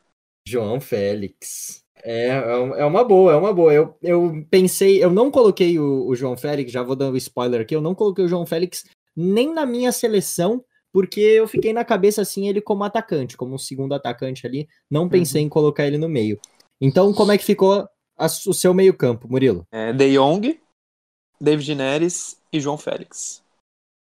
João 0.47 0.81
Félix. 0.81 1.83
É, 2.03 2.29
é 2.29 2.79
é 2.79 2.85
uma 2.85 3.03
boa, 3.03 3.33
é 3.33 3.35
uma 3.35 3.53
boa. 3.53 3.71
Eu, 3.71 3.95
eu 4.01 4.43
pensei, 4.49 5.03
eu 5.03 5.11
não 5.11 5.29
coloquei 5.29 5.77
o, 5.77 6.07
o 6.07 6.15
João 6.15 6.35
Félix, 6.35 6.71
já 6.71 6.81
vou 6.81 6.95
dando 6.95 7.17
spoiler 7.17 7.61
aqui, 7.61 7.75
eu 7.75 7.81
não 7.81 7.93
coloquei 7.93 8.25
o 8.25 8.27
João 8.27 8.47
Félix 8.47 8.83
nem 9.15 9.53
na 9.53 9.63
minha 9.63 9.91
seleção, 9.91 10.65
porque 10.91 11.19
eu 11.19 11.47
fiquei 11.47 11.71
na 11.71 11.85
cabeça 11.85 12.23
assim 12.23 12.47
ele 12.47 12.61
como 12.61 12.83
atacante, 12.83 13.37
como 13.37 13.53
um 13.53 13.59
segundo 13.59 13.93
atacante 13.93 14.47
ali, 14.47 14.67
não 14.89 15.07
pensei 15.07 15.43
em 15.43 15.49
colocar 15.49 15.85
ele 15.85 15.99
no 15.99 16.09
meio. 16.09 16.39
Então, 16.81 17.13
como 17.13 17.31
é 17.31 17.37
que 17.37 17.45
ficou 17.45 17.87
a- 18.17 18.25
o 18.25 18.53
seu 18.53 18.73
meio-campo, 18.73 19.27
Murilo? 19.27 19.67
É, 19.71 19.91
De 19.93 20.13
Jong, 20.13 20.59
David 21.39 21.75
Neres 21.75 22.39
e 22.51 22.59
João 22.59 22.77
Félix. 22.77 23.43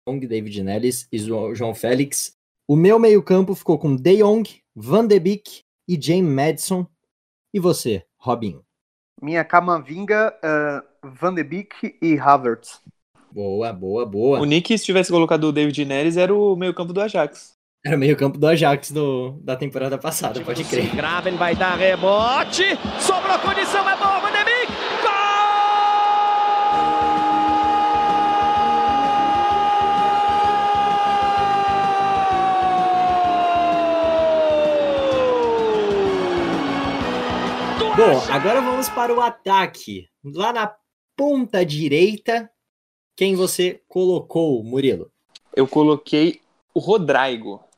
Jong, 0.09 0.27
David 0.27 0.63
Neres 0.63 1.07
e 1.13 1.19
João 1.19 1.75
Félix. 1.75 2.35
O 2.69 2.77
meu 2.77 2.99
meio-campo 2.99 3.55
ficou 3.55 3.79
com 3.79 3.95
De 3.97 4.17
Jong, 4.19 4.49
Van 4.75 5.07
de 5.07 5.19
Beek 5.19 5.63
e 5.89 6.01
James 6.01 6.33
Madison. 6.33 6.87
E 7.53 7.59
você, 7.61 8.05
Robinho? 8.19 8.65
Minha 9.21 9.45
Camavinga, 9.45 10.37
ah, 10.43 10.85
Van 11.03 11.35
de 11.35 11.43
Beek 11.45 11.97
e 12.01 12.19
Havertz. 12.19 12.81
Boa, 13.33 13.73
boa, 13.73 14.05
boa. 14.07 14.41
O 14.41 14.45
Nick, 14.45 14.77
se 14.77 14.85
tivesse 14.85 15.11
colocado 15.11 15.45
o 15.45 15.53
David 15.53 15.85
Neres, 15.85 16.17
era 16.17 16.35
o 16.35 16.57
meio-campo 16.57 16.93
do 16.93 17.01
Ajax. 17.01 17.57
Era 17.83 17.97
o 17.97 17.99
meio-campo 17.99 18.37
do 18.37 18.47
Ajax 18.47 18.91
do, 18.91 19.41
da 19.43 19.57
temporada 19.57 19.97
passada, 19.97 20.39
pode 20.43 20.65
crer. 20.65 20.95
Graven 20.95 21.37
vai 21.37 21.57
dar 21.57 21.77
rebote. 21.77 22.63
Sobrou 22.99 23.39
condição, 23.39 23.89
é 23.89 23.97
bom, 23.97 24.21
Van 24.21 24.31
de 24.31 24.45
Beek. 24.45 24.71
Gol! 25.03 25.11
Bom, 37.97 38.21
agora 38.31 38.61
vamos 38.61 38.91
para 38.91 39.15
o 39.15 39.23
ataque. 39.23 40.07
Lá 40.23 40.53
na 40.53 40.71
ponta 41.17 41.65
direita, 41.65 42.51
quem 43.17 43.35
você 43.35 43.81
colocou, 43.89 44.63
Murilo? 44.63 45.11
Eu 45.57 45.67
coloquei 45.67 46.43
o 46.75 46.79
Rodrigo 46.79 47.70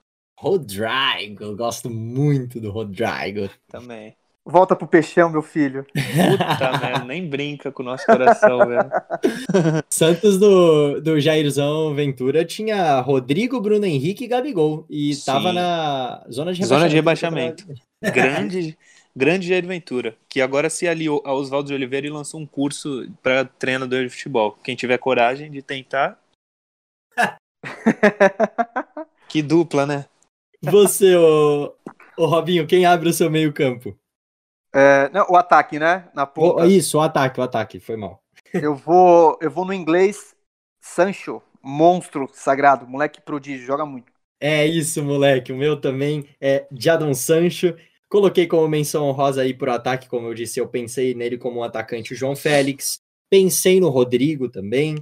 Rodrigo, 0.42 1.44
eu 1.44 1.56
gosto 1.56 1.88
muito 1.88 2.60
do 2.60 2.72
Rodrigo. 2.72 3.48
também. 3.68 4.16
Volta 4.44 4.74
pro 4.74 4.88
peixão, 4.88 5.30
meu 5.30 5.40
filho. 5.40 5.84
Puta 5.84 5.94
merda, 6.82 7.04
nem 7.04 7.28
brinca 7.28 7.70
com 7.70 7.84
o 7.84 7.86
nosso 7.86 8.04
coração, 8.04 8.58
velho. 8.58 8.90
Santos 9.88 10.40
do, 10.40 11.00
do 11.00 11.20
Jairzão 11.20 11.94
Ventura 11.94 12.44
tinha 12.44 12.98
Rodrigo, 12.98 13.60
Bruno 13.60 13.86
Henrique 13.86 14.24
e 14.24 14.26
Gabigol. 14.26 14.84
E 14.90 15.14
Sim. 15.14 15.26
tava 15.26 15.52
na 15.52 16.26
zona 16.28 16.52
de 16.52 16.60
rebaixamento. 16.60 16.66
Zona 16.66 16.88
de 16.88 16.94
rebaixamento. 16.96 17.64
Grande, 18.02 18.76
grande 19.14 19.46
Jair 19.46 19.64
Ventura, 19.64 20.16
que 20.28 20.40
agora 20.40 20.68
se 20.68 20.88
aliou 20.88 21.22
a 21.24 21.32
Oswaldo 21.32 21.68
de 21.68 21.74
Oliveira 21.74 22.08
e 22.08 22.10
lançou 22.10 22.40
um 22.40 22.46
curso 22.46 23.08
para 23.22 23.44
treinador 23.44 24.02
de 24.02 24.10
futebol. 24.10 24.58
Quem 24.64 24.74
tiver 24.74 24.98
coragem 24.98 25.52
de 25.52 25.62
tentar. 25.62 26.18
que 29.28 29.40
dupla, 29.40 29.86
né? 29.86 30.06
Você, 30.62 31.16
ô, 31.16 31.74
ô 32.16 32.26
Robinho, 32.26 32.66
quem 32.66 32.86
abre 32.86 33.08
o 33.08 33.12
seu 33.12 33.28
meio-campo? 33.28 33.98
É, 34.72 35.10
não, 35.10 35.26
o 35.28 35.36
ataque, 35.36 35.78
né? 35.78 36.08
Na 36.14 36.24
ponta. 36.24 36.66
Isso, 36.66 36.98
o 36.98 37.00
ataque, 37.00 37.40
o 37.40 37.42
ataque, 37.42 37.80
foi 37.80 37.96
mal. 37.96 38.22
Eu 38.54 38.74
vou, 38.74 39.38
eu 39.40 39.50
vou 39.50 39.64
no 39.64 39.74
inglês. 39.74 40.34
Sancho, 40.80 41.42
monstro 41.62 42.28
sagrado, 42.32 42.86
moleque 42.86 43.20
prodígio, 43.20 43.66
joga 43.66 43.84
muito. 43.84 44.12
É 44.40 44.66
isso, 44.66 45.02
moleque. 45.02 45.52
O 45.52 45.56
meu 45.56 45.80
também 45.80 46.28
é 46.40 46.66
Jadon 46.72 47.14
Sancho. 47.14 47.76
Coloquei 48.08 48.46
como 48.46 48.66
menção 48.68 49.04
honrosa 49.04 49.42
aí 49.42 49.54
pro 49.54 49.72
ataque, 49.72 50.08
como 50.08 50.26
eu 50.26 50.34
disse, 50.34 50.60
eu 50.60 50.68
pensei 50.68 51.14
nele 51.14 51.38
como 51.38 51.60
um 51.60 51.62
atacante 51.62 52.12
o 52.12 52.16
João 52.16 52.36
Félix. 52.36 53.00
Pensei 53.30 53.80
no 53.80 53.88
Rodrigo 53.88 54.48
também. 54.48 54.96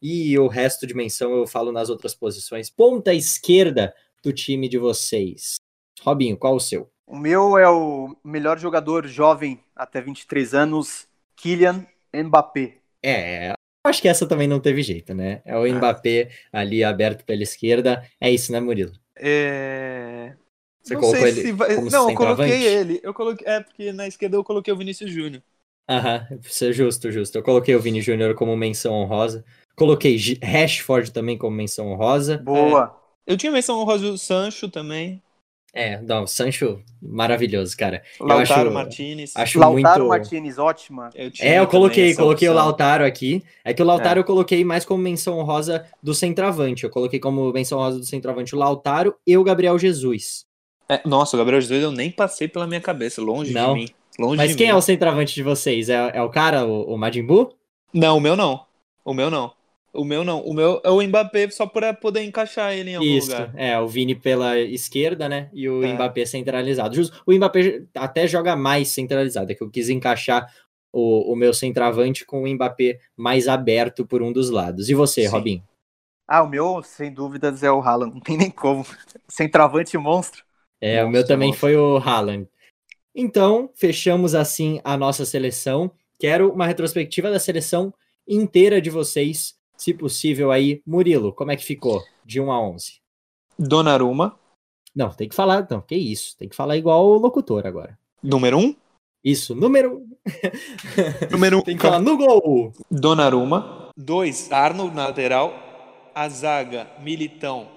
E 0.00 0.38
o 0.38 0.46
resto 0.46 0.86
de 0.86 0.94
menção 0.94 1.32
eu 1.36 1.46
falo 1.46 1.72
nas 1.72 1.90
outras 1.90 2.14
posições. 2.14 2.70
Ponta 2.70 3.12
esquerda 3.12 3.94
do 4.22 4.32
time 4.32 4.68
de 4.68 4.78
vocês. 4.78 5.56
Robinho, 6.02 6.36
qual 6.36 6.56
o 6.56 6.60
seu? 6.60 6.90
O 7.06 7.16
meu 7.16 7.56
é 7.56 7.68
o 7.68 8.16
melhor 8.22 8.58
jogador 8.58 9.06
jovem 9.06 9.60
até 9.74 10.00
23 10.00 10.54
anos, 10.54 11.06
Kylian 11.36 11.86
Mbappé. 12.14 12.78
É, 13.02 13.52
acho 13.86 14.02
que 14.02 14.08
essa 14.08 14.26
também 14.26 14.46
não 14.46 14.60
teve 14.60 14.82
jeito, 14.82 15.14
né? 15.14 15.40
É 15.44 15.56
o 15.56 15.66
Mbappé 15.66 16.30
ali 16.52 16.84
aberto 16.84 17.24
pela 17.24 17.42
esquerda. 17.42 18.04
É 18.20 18.30
isso, 18.30 18.52
né, 18.52 18.60
Murilo? 18.60 18.92
É... 19.16 20.34
Você 20.82 20.94
não 20.94 21.00
colocou 21.00 21.20
sei 21.20 21.30
ele 21.30 21.40
se 21.42 21.52
vai... 21.52 21.76
Não, 21.76 22.10
eu 22.10 22.16
coloquei 22.16 22.66
ele. 22.66 23.00
Eu 23.02 23.14
coloquei... 23.14 23.46
É, 23.46 23.60
porque 23.60 23.92
na 23.92 24.06
esquerda 24.06 24.36
eu 24.36 24.44
coloquei 24.44 24.72
o 24.72 24.76
Vinícius 24.76 25.10
Júnior. 25.10 25.42
Aham, 25.88 26.28
isso 26.44 26.66
é 26.66 26.72
justo, 26.72 27.10
justo. 27.10 27.38
Eu 27.38 27.42
coloquei 27.42 27.74
o 27.74 27.80
Vini 27.80 28.02
Júnior 28.02 28.34
como 28.34 28.54
menção 28.54 28.92
honrosa. 28.92 29.42
Coloquei 29.74 30.18
Rashford 30.42 31.12
também 31.12 31.38
como 31.38 31.56
menção 31.56 31.90
honrosa. 31.90 32.36
Boa. 32.38 32.94
Eu 33.28 33.36
tinha 33.36 33.52
menção 33.52 33.78
honrosa 33.78 34.10
do 34.10 34.16
Sancho 34.18 34.68
também. 34.68 35.22
É, 35.74 36.00
não, 36.00 36.26
Sancho, 36.26 36.82
maravilhoso, 37.00 37.76
cara. 37.76 38.02
Lautaro 38.18 38.62
acho- 38.62 38.72
Martinez. 38.72 39.32
Acho 39.36 39.58
Lautaro 39.60 40.04
muito. 40.04 40.08
Martinez, 40.08 40.58
ótima. 40.58 41.10
Eu 41.14 41.30
É, 41.40 41.58
eu 41.58 41.66
coloquei, 41.66 42.14
coloquei 42.14 42.48
o 42.48 42.52
opção. 42.52 42.64
Lautaro 42.66 43.04
aqui. 43.04 43.44
É 43.62 43.74
que 43.74 43.82
o 43.82 43.84
Lautaro 43.84 44.20
eu 44.20 44.24
coloquei 44.24 44.64
mais 44.64 44.84
como 44.86 45.02
menção 45.02 45.38
honrosa 45.38 45.86
do 46.02 46.14
centroavante. 46.14 46.84
Eu 46.84 46.90
coloquei 46.90 47.20
como 47.20 47.52
menção 47.52 47.78
honrosa 47.78 47.98
do 47.98 48.06
centroavante 48.06 48.54
o 48.56 48.58
Lautaro 48.58 49.14
e 49.26 49.36
o 49.36 49.44
Gabriel 49.44 49.78
Jesus. 49.78 50.46
É, 50.88 51.02
nossa, 51.04 51.36
o 51.36 51.38
Gabriel 51.38 51.60
Jesus 51.60 51.82
eu 51.82 51.92
nem 51.92 52.10
passei 52.10 52.48
pela 52.48 52.66
minha 52.66 52.80
cabeça, 52.80 53.20
longe 53.20 53.52
Não. 53.52 53.74
de 53.74 53.80
mim. 53.80 53.88
Longe 54.18 54.38
Mas 54.38 54.50
de 54.52 54.56
quem 54.56 54.68
mim. 54.68 54.72
é 54.72 54.74
o 54.74 54.80
centroavante 54.80 55.34
de 55.34 55.42
vocês? 55.42 55.90
É, 55.90 56.12
é 56.14 56.22
o 56.22 56.30
cara, 56.30 56.64
o, 56.66 56.94
o 56.94 56.96
Majin 56.96 57.24
Buu? 57.24 57.52
Não, 57.92 58.16
o 58.16 58.20
meu 58.20 58.34
não. 58.34 58.64
O 59.04 59.12
meu 59.12 59.30
não. 59.30 59.52
O 59.92 60.04
meu 60.04 60.22
não. 60.24 60.40
O 60.42 60.52
meu 60.52 60.80
é 60.84 60.90
o 60.90 61.02
Mbappé 61.02 61.50
só 61.50 61.66
para 61.66 61.94
poder 61.94 62.22
encaixar 62.22 62.72
ele 62.74 62.90
em 62.90 62.96
algum 62.96 63.08
Isso, 63.08 63.30
lugar. 63.30 63.52
é, 63.56 63.78
o 63.80 63.88
Vini 63.88 64.14
pela 64.14 64.58
esquerda, 64.58 65.28
né? 65.28 65.48
E 65.52 65.68
o 65.68 65.82
É. 65.82 65.92
Mbappé 65.94 66.24
centralizado. 66.26 66.94
Justo, 66.94 67.22
o 67.26 67.32
Mbappé 67.32 67.82
até 67.94 68.26
joga 68.26 68.54
mais 68.54 68.88
centralizado, 68.88 69.50
é 69.50 69.54
que 69.54 69.62
eu 69.62 69.70
quis 69.70 69.88
encaixar 69.88 70.46
o, 70.92 71.32
o 71.32 71.36
meu 71.36 71.52
centroavante 71.54 72.24
com 72.24 72.42
o 72.42 72.48
Mbappé 72.54 72.98
mais 73.16 73.48
aberto 73.48 74.06
por 74.06 74.22
um 74.22 74.32
dos 74.32 74.50
lados. 74.50 74.88
E 74.88 74.94
você, 74.94 75.22
Sim. 75.22 75.28
Robin? 75.28 75.62
Ah, 76.26 76.42
o 76.42 76.48
meu, 76.48 76.82
sem 76.82 77.12
dúvidas, 77.12 77.62
é 77.62 77.70
o 77.72 77.80
Haaland. 77.80 78.12
Não 78.14 78.20
tem 78.20 78.36
nem 78.36 78.50
como. 78.50 78.84
Centroavante 79.28 79.96
monstro. 79.96 80.44
É, 80.80 81.02
o 81.02 81.06
Monstro, 81.06 81.12
meu 81.12 81.26
também 81.26 81.48
monstro. 81.48 81.60
foi 81.60 81.76
o 81.76 81.96
Haaland. 81.96 82.46
Então, 83.14 83.70
fechamos 83.74 84.34
assim 84.34 84.80
a 84.84 84.96
nossa 84.96 85.24
seleção. 85.24 85.90
Quero 86.20 86.52
uma 86.52 86.66
retrospectiva 86.66 87.30
da 87.30 87.38
seleção 87.40 87.92
inteira 88.26 88.80
de 88.80 88.90
vocês, 88.90 89.54
se 89.78 89.94
possível 89.94 90.50
aí. 90.50 90.82
Murilo, 90.86 91.32
como 91.32 91.50
é 91.50 91.56
que 91.56 91.64
ficou? 91.64 92.02
De 92.24 92.40
1 92.40 92.52
a 92.52 92.60
11. 92.60 93.00
Donnarumma, 93.58 94.38
Não, 94.94 95.10
tem 95.10 95.28
que 95.28 95.34
falar, 95.34 95.66
não, 95.70 95.80
que 95.80 95.94
isso. 95.94 96.36
Tem 96.36 96.48
que 96.48 96.56
falar 96.56 96.76
igual 96.76 97.06
o 97.06 97.18
locutor 97.18 97.66
agora. 97.66 97.98
número 98.22 98.58
1. 98.58 98.60
Um. 98.60 98.76
Isso, 99.24 99.54
número. 99.54 100.06
Número 101.30 101.62
Tem 101.62 101.76
que 101.76 101.82
falar 101.82 102.00
no 102.00 102.16
gol. 102.16 102.72
Donnarumma. 102.90 103.90
2. 103.96 104.52
Arnold 104.52 104.94
na 104.94 105.08
lateral. 105.08 105.52
A 106.14 106.28
zaga, 106.28 106.88
Militão 107.00 107.68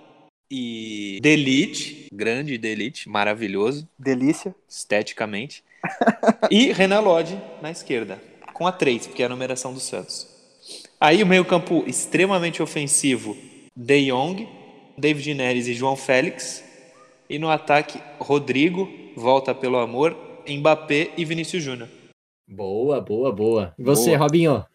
e 0.51 1.19
Delite. 1.21 2.07
Grande 2.13 2.57
Delite, 2.57 3.07
maravilhoso, 3.07 3.87
Delícia. 3.97 4.53
esteticamente. 4.67 5.63
e 6.51 6.71
Renan 6.71 6.99
Lodge 6.99 7.39
na 7.61 7.71
esquerda, 7.71 8.21
com 8.53 8.67
a 8.67 8.71
3, 8.71 9.07
porque 9.07 9.23
é 9.23 9.25
a 9.25 9.29
numeração 9.29 9.73
do 9.73 9.79
Santos. 9.79 10.27
Aí 11.01 11.23
o 11.23 11.25
meio-campo 11.25 11.83
extremamente 11.87 12.61
ofensivo: 12.61 13.35
De 13.75 14.11
Jong, 14.11 14.47
David 14.95 15.33
Neres 15.33 15.67
e 15.67 15.73
João 15.73 15.95
Félix. 15.95 16.63
E 17.27 17.39
no 17.39 17.49
ataque, 17.49 17.99
Rodrigo, 18.19 18.87
volta 19.17 19.55
pelo 19.55 19.79
amor, 19.79 20.15
Mbappé 20.47 21.09
e 21.17 21.25
Vinícius 21.25 21.63
Júnior. 21.63 21.89
Boa, 22.47 23.01
boa, 23.01 23.31
boa. 23.31 23.73
E 23.79 23.83
você, 23.83 24.11
Boa. 24.11 24.19
Robinho? 24.19 24.65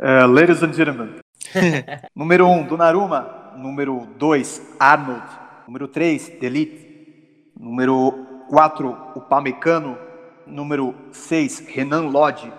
Uh, 0.00 0.26
ladies 0.26 0.60
and 0.60 0.72
gentlemen. 0.72 1.20
Número 2.16 2.46
1, 2.46 2.52
um, 2.52 2.66
Donnarumma. 2.66 3.54
Número 3.56 4.08
2, 4.18 4.62
Arnold. 4.80 5.22
Número 5.68 5.86
3, 5.86 6.32
Delite. 6.40 7.52
Número 7.56 8.12
4, 8.48 9.12
o 9.14 9.20
Pamecano. 9.20 9.96
Número 10.46 10.94
6, 11.12 11.60
Renan 11.68 12.08
Lodge. 12.08 12.52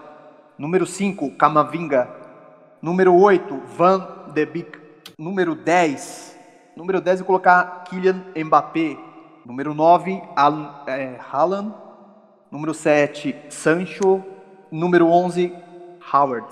Número 0.57 0.85
5, 0.85 1.31
Camavinga. 1.31 2.16
Número 2.87 3.13
8, 3.13 3.63
Van 3.75 4.31
de 4.33 4.45
Beek. 4.45 4.79
Número 5.19 5.55
10. 5.55 6.37
Número 6.73 7.01
10 7.01 7.19
eu 7.19 7.25
vou 7.25 7.27
colocar 7.27 7.83
Kylian 7.83 8.23
Mbappé. 8.33 8.97
Número 9.45 9.73
9, 9.73 10.21
Alan, 10.37 10.73
é, 10.87 11.19
Haaland. 11.19 11.73
Número 12.49 12.73
7, 12.73 13.35
Sancho. 13.49 14.23
Número 14.71 15.05
11, 15.09 15.53
Howard. 16.13 16.47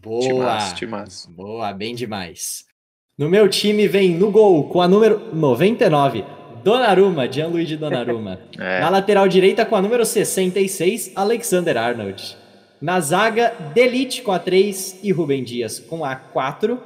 Boa. 0.00 0.20
Timaço, 0.20 0.74
timaço. 0.76 1.30
Boa, 1.32 1.72
bem 1.72 1.96
demais. 1.96 2.64
No 3.18 3.28
meu 3.28 3.48
time 3.48 3.88
vem 3.88 4.14
no 4.16 4.30
gol 4.30 4.68
com 4.68 4.80
a 4.80 4.86
número 4.86 5.34
99, 5.34 6.24
Donnarumma, 6.62 7.26
Gianluigi 7.26 7.76
Donnarumma. 7.76 8.38
É. 8.60 8.78
Na 8.78 8.88
lateral 8.88 9.26
direita 9.26 9.66
com 9.66 9.74
a 9.74 9.82
número 9.82 10.06
66, 10.06 11.10
Alexander 11.16 11.76
Arnold. 11.76 12.41
Na 12.82 12.98
zaga, 12.98 13.54
Delite 13.72 14.22
com 14.22 14.32
a 14.32 14.40
3 14.40 14.98
e 15.04 15.12
Rubem 15.12 15.44
Dias 15.44 15.78
com 15.78 16.04
a 16.04 16.16
4. 16.16 16.80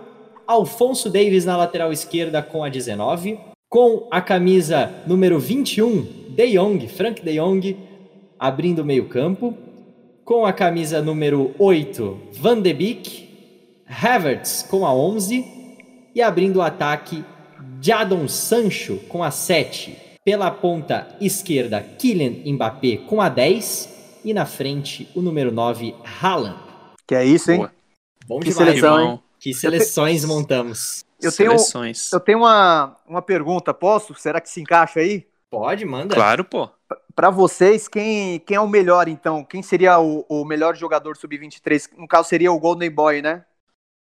Alfonso 0.47 1.09
Davis 1.09 1.47
na 1.47 1.57
lateral 1.57 1.91
esquerda 1.91 2.43
com 2.43 2.63
a 2.63 2.69
19. 2.69 3.39
Com 3.67 4.07
a 4.11 4.21
camisa 4.21 4.93
número 5.07 5.41
21, 5.41 6.07
De 6.37 6.53
Jong, 6.53 6.87
Frank 6.87 7.25
De 7.25 7.41
Jong, 7.41 7.75
abrindo 8.39 8.81
o 8.81 8.85
meio-campo. 8.85 9.57
Com 10.23 10.45
a 10.45 10.53
camisa 10.53 11.01
número 11.01 11.55
8, 11.59 12.19
Van 12.35 12.61
de 12.61 12.75
Beek, 12.75 13.31
Havertz 13.89 14.67
com 14.69 14.85
a 14.85 14.95
11 14.95 15.47
e 16.15 16.21
abrindo 16.21 16.57
o 16.57 16.63
ataque, 16.63 17.25
Jadon 17.81 18.29
Sancho 18.29 18.99
com 19.09 19.25
a 19.25 19.31
7. 19.31 19.97
Pela 20.23 20.51
ponta 20.51 21.09
esquerda, 21.23 21.81
Kylian 21.81 22.53
Mbappé 22.53 22.99
com 22.99 23.19
a 23.19 23.31
10 23.31 23.96
e 24.27 24.35
na 24.35 24.45
frente 24.45 25.09
o 25.15 25.23
número 25.23 25.51
9, 25.53 25.95
Haaland. 26.21 26.59
Que 27.07 27.15
é 27.15 27.25
isso, 27.25 27.51
hein? 27.51 27.59
Boa. 27.59 27.73
Bom 28.27 28.41
Que 28.41 28.51
demais, 28.51 28.69
seleção, 28.69 29.01
hein? 29.01 29.09
hein? 29.13 29.23
Que 29.39 29.55
seleções 29.55 30.25
montamos. 30.25 31.05
Eu 31.23 31.31
tenho- 31.33 31.51
Seleções. 31.53 32.13
Eu 32.13 32.21
tenho 32.21 32.39
uma, 32.39 32.97
uma 33.07 33.23
pergunta, 33.23 33.73
posso? 33.73 34.15
Será 34.15 34.41
que 34.41 34.51
se 34.51 34.61
encaixa 34.61 35.01
aí? 35.01 35.27
Pode, 35.51 35.85
manda. 35.87 36.15
Claro, 36.15 36.45
pô. 36.45 36.69
Pra 37.15 37.31
vocês, 37.31 37.89
quem, 37.89 38.41
quem 38.41 38.57
é 38.57 38.61
o 38.61 38.69
melhor, 38.69 39.09
então? 39.09 39.43
Quem 39.45 39.63
seria 39.63 39.99
o, 39.99 40.27
o 40.29 40.45
melhor 40.45 40.77
jogador 40.77 41.17
sub-23? 41.17 41.91
No 41.97 42.07
caso, 42.09 42.29
seria 42.29 42.53
o 42.53 42.59
Golden 42.59 42.91
Boy, 42.91 43.23
né? 43.23 43.45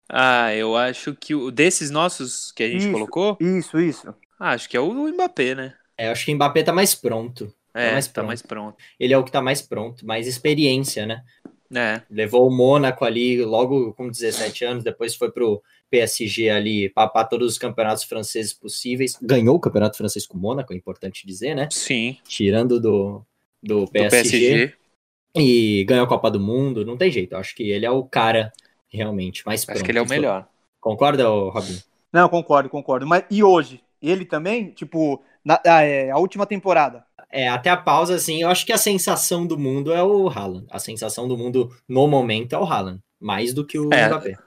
Ah, 0.10 0.53
eu 0.53 0.75
acho 0.75 1.13
que 1.15 1.36
o 1.36 1.51
desses 1.51 1.91
nossos 1.91 2.51
que 2.51 2.63
a 2.63 2.67
gente 2.67 2.84
Isso. 2.84 2.91
colocou, 2.91 3.38
Isso, 3.39 3.80
isso. 3.80 4.13
ah, 4.39 4.51
acho 4.51 4.67
que 4.69 4.75
é 4.75 4.80
o 4.80 4.91
Mbappé, 5.10 5.53
né? 5.53 5.73
É, 5.97 6.08
eu 6.08 6.12
acho 6.12 6.25
que 6.25 6.32
o 6.32 6.36
Mbappé 6.36 6.63
tá 6.63 6.73
mais 6.73 6.95
pronto. 6.95 7.53
É, 7.78 7.92
mais 7.92 8.08
tá 8.08 8.13
pronto. 8.13 8.28
mais 8.28 8.42
pronto. 8.42 8.78
Ele 9.00 9.13
é 9.13 9.18
o 9.18 9.24
que 9.24 9.32
tá 9.32 9.42
mais 9.42 9.62
pronto, 9.62 10.06
mais 10.06 10.28
experiência, 10.28 11.06
né? 11.06 11.24
É, 11.76 12.02
Levou 12.10 12.48
o 12.48 12.52
Mônaco 12.52 13.04
ali 13.04 13.44
logo 13.44 13.94
com 13.94 14.10
17 14.10 14.63
anos, 14.66 14.84
depois 14.84 15.16
foi 15.16 15.32
pro 15.32 15.62
PSG 15.92 16.50
ali 16.50 16.90
papar 16.90 17.26
todos 17.28 17.52
os 17.54 17.58
campeonatos 17.58 18.04
franceses 18.06 18.54
possíveis. 18.54 19.18
Ganhou 19.22 19.56
o 19.56 19.60
campeonato 19.60 19.98
francês 19.98 20.26
com 20.26 20.38
o 20.38 20.42
Mônaco, 20.42 20.74
é 20.74 20.76
importante 20.78 21.28
dizer, 21.28 21.56
né? 21.56 21.68
sim. 21.72 22.18
Tirando 22.26 22.80
do, 22.80 23.22
do 23.62 23.86
Do 23.86 23.92
PSG, 23.92 24.40
PSG. 24.40 24.74
e 25.36 25.84
ganhou 25.84 26.06
a 26.06 26.10
Copa 26.10 26.32
do 26.32 26.40
Mundo, 26.40 26.86
não 26.86 26.98
tem 26.98 27.12
jeito. 27.12 27.34
Eu 27.34 27.40
acho 27.40 27.54
que 27.56 27.63
ele 27.70 27.86
é 27.86 27.92
o 27.92 28.04
cara 28.04 28.52
realmente 28.90 29.46
mais 29.46 29.66
pronto. 29.66 29.76
Acho 29.78 29.84
que 29.86 29.92
ele 29.92 30.00
é 30.00 30.02
o 30.02 30.08
melhor. 30.08 30.48
Concorda, 30.80 31.28
Robin? 31.28 31.78
Não, 32.13 32.30
concordo, 32.30 32.70
concordo. 32.70 33.06
Mas 33.06 33.26
e 33.30 33.44
hoje? 33.44 33.82
Ele 34.02 34.24
também? 34.26 34.72
Tipo, 34.72 35.22
na, 35.48 35.62
a, 35.66 35.82
é, 35.84 36.12
a 36.12 36.18
última 36.18 36.46
temporada. 36.46 37.06
É, 37.30 37.48
até 37.48 37.70
a 37.70 37.78
pausa, 37.78 38.16
assim, 38.16 38.42
eu 38.42 38.50
acho 38.50 38.66
que 38.66 38.74
a 38.74 38.78
sensação 38.78 39.48
do 39.48 39.58
mundo 39.58 39.94
é 39.94 40.04
o 40.04 40.28
Haaland. 40.28 40.66
A 40.70 40.78
sensação 40.78 41.28
do 41.28 41.38
mundo 41.38 41.74
no 41.88 42.06
momento 42.08 42.54
é 42.54 42.58
o 42.58 42.66
Haaland, 42.66 43.00
mais 43.20 43.54
do 43.54 43.66
que 43.66 43.80
o 43.80 43.94
É. 43.94 44.08
Mbappé. 44.08 44.38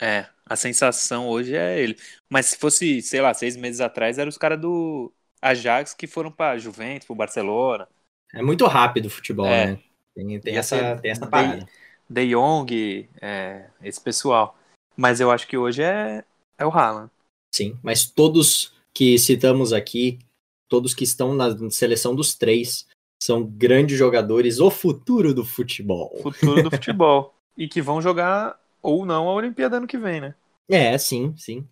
É, 0.00 0.26
a 0.46 0.56
sensação 0.56 1.28
hoje 1.28 1.54
é 1.54 1.78
ele. 1.78 1.96
Mas 2.30 2.46
se 2.46 2.56
fosse, 2.56 3.02
sei 3.02 3.20
lá, 3.20 3.34
seis 3.34 3.56
meses 3.56 3.80
atrás, 3.80 4.18
eram 4.18 4.28
os 4.28 4.38
caras 4.38 4.58
do 4.60 5.12
Ajax 5.42 5.92
que 5.92 6.06
foram 6.06 6.30
pra 6.30 6.56
Juventus, 6.56 7.06
pro 7.06 7.14
Barcelona. 7.14 7.86
É 8.32 8.42
muito 8.42 8.66
rápido 8.66 9.06
o 9.06 9.10
futebol, 9.10 9.46
É. 9.46 9.72
né? 9.72 9.78
Tem, 10.14 10.40
tem 10.40 10.56
essa, 10.56 10.76
ser 10.76 11.00
tem 11.00 11.10
essa 11.10 11.26
parada. 11.26 11.66
De 12.08 12.26
Jong, 12.30 13.08
é, 13.20 13.66
esse 13.82 14.00
pessoal. 14.00 14.56
Mas 14.96 15.20
eu 15.20 15.30
acho 15.30 15.46
que 15.46 15.56
hoje 15.58 15.82
é, 15.82 16.24
é 16.58 16.64
o 16.64 16.70
Haaland. 16.70 17.10
Sim, 17.54 17.78
mas 17.82 18.06
todos 18.06 18.72
que 18.94 19.18
citamos 19.18 19.72
aqui, 19.72 20.18
todos 20.68 20.94
que 20.94 21.04
estão 21.04 21.34
na 21.34 21.48
seleção 21.70 22.14
dos 22.14 22.34
três, 22.34 22.86
são 23.22 23.42
grandes 23.42 23.98
jogadores, 23.98 24.60
o 24.60 24.70
futuro 24.70 25.34
do 25.34 25.44
futebol. 25.44 26.18
Futuro 26.22 26.62
do 26.62 26.70
futebol. 26.76 27.34
E 27.56 27.66
que 27.66 27.82
vão 27.82 28.00
jogar 28.00 28.58
ou 28.82 29.04
não 29.04 29.28
a 29.28 29.32
Olimpíada 29.34 29.78
ano 29.78 29.86
que 29.86 29.98
vem, 29.98 30.20
né? 30.20 30.34
É, 30.68 30.96
sim, 30.98 31.34
sim. 31.36 31.66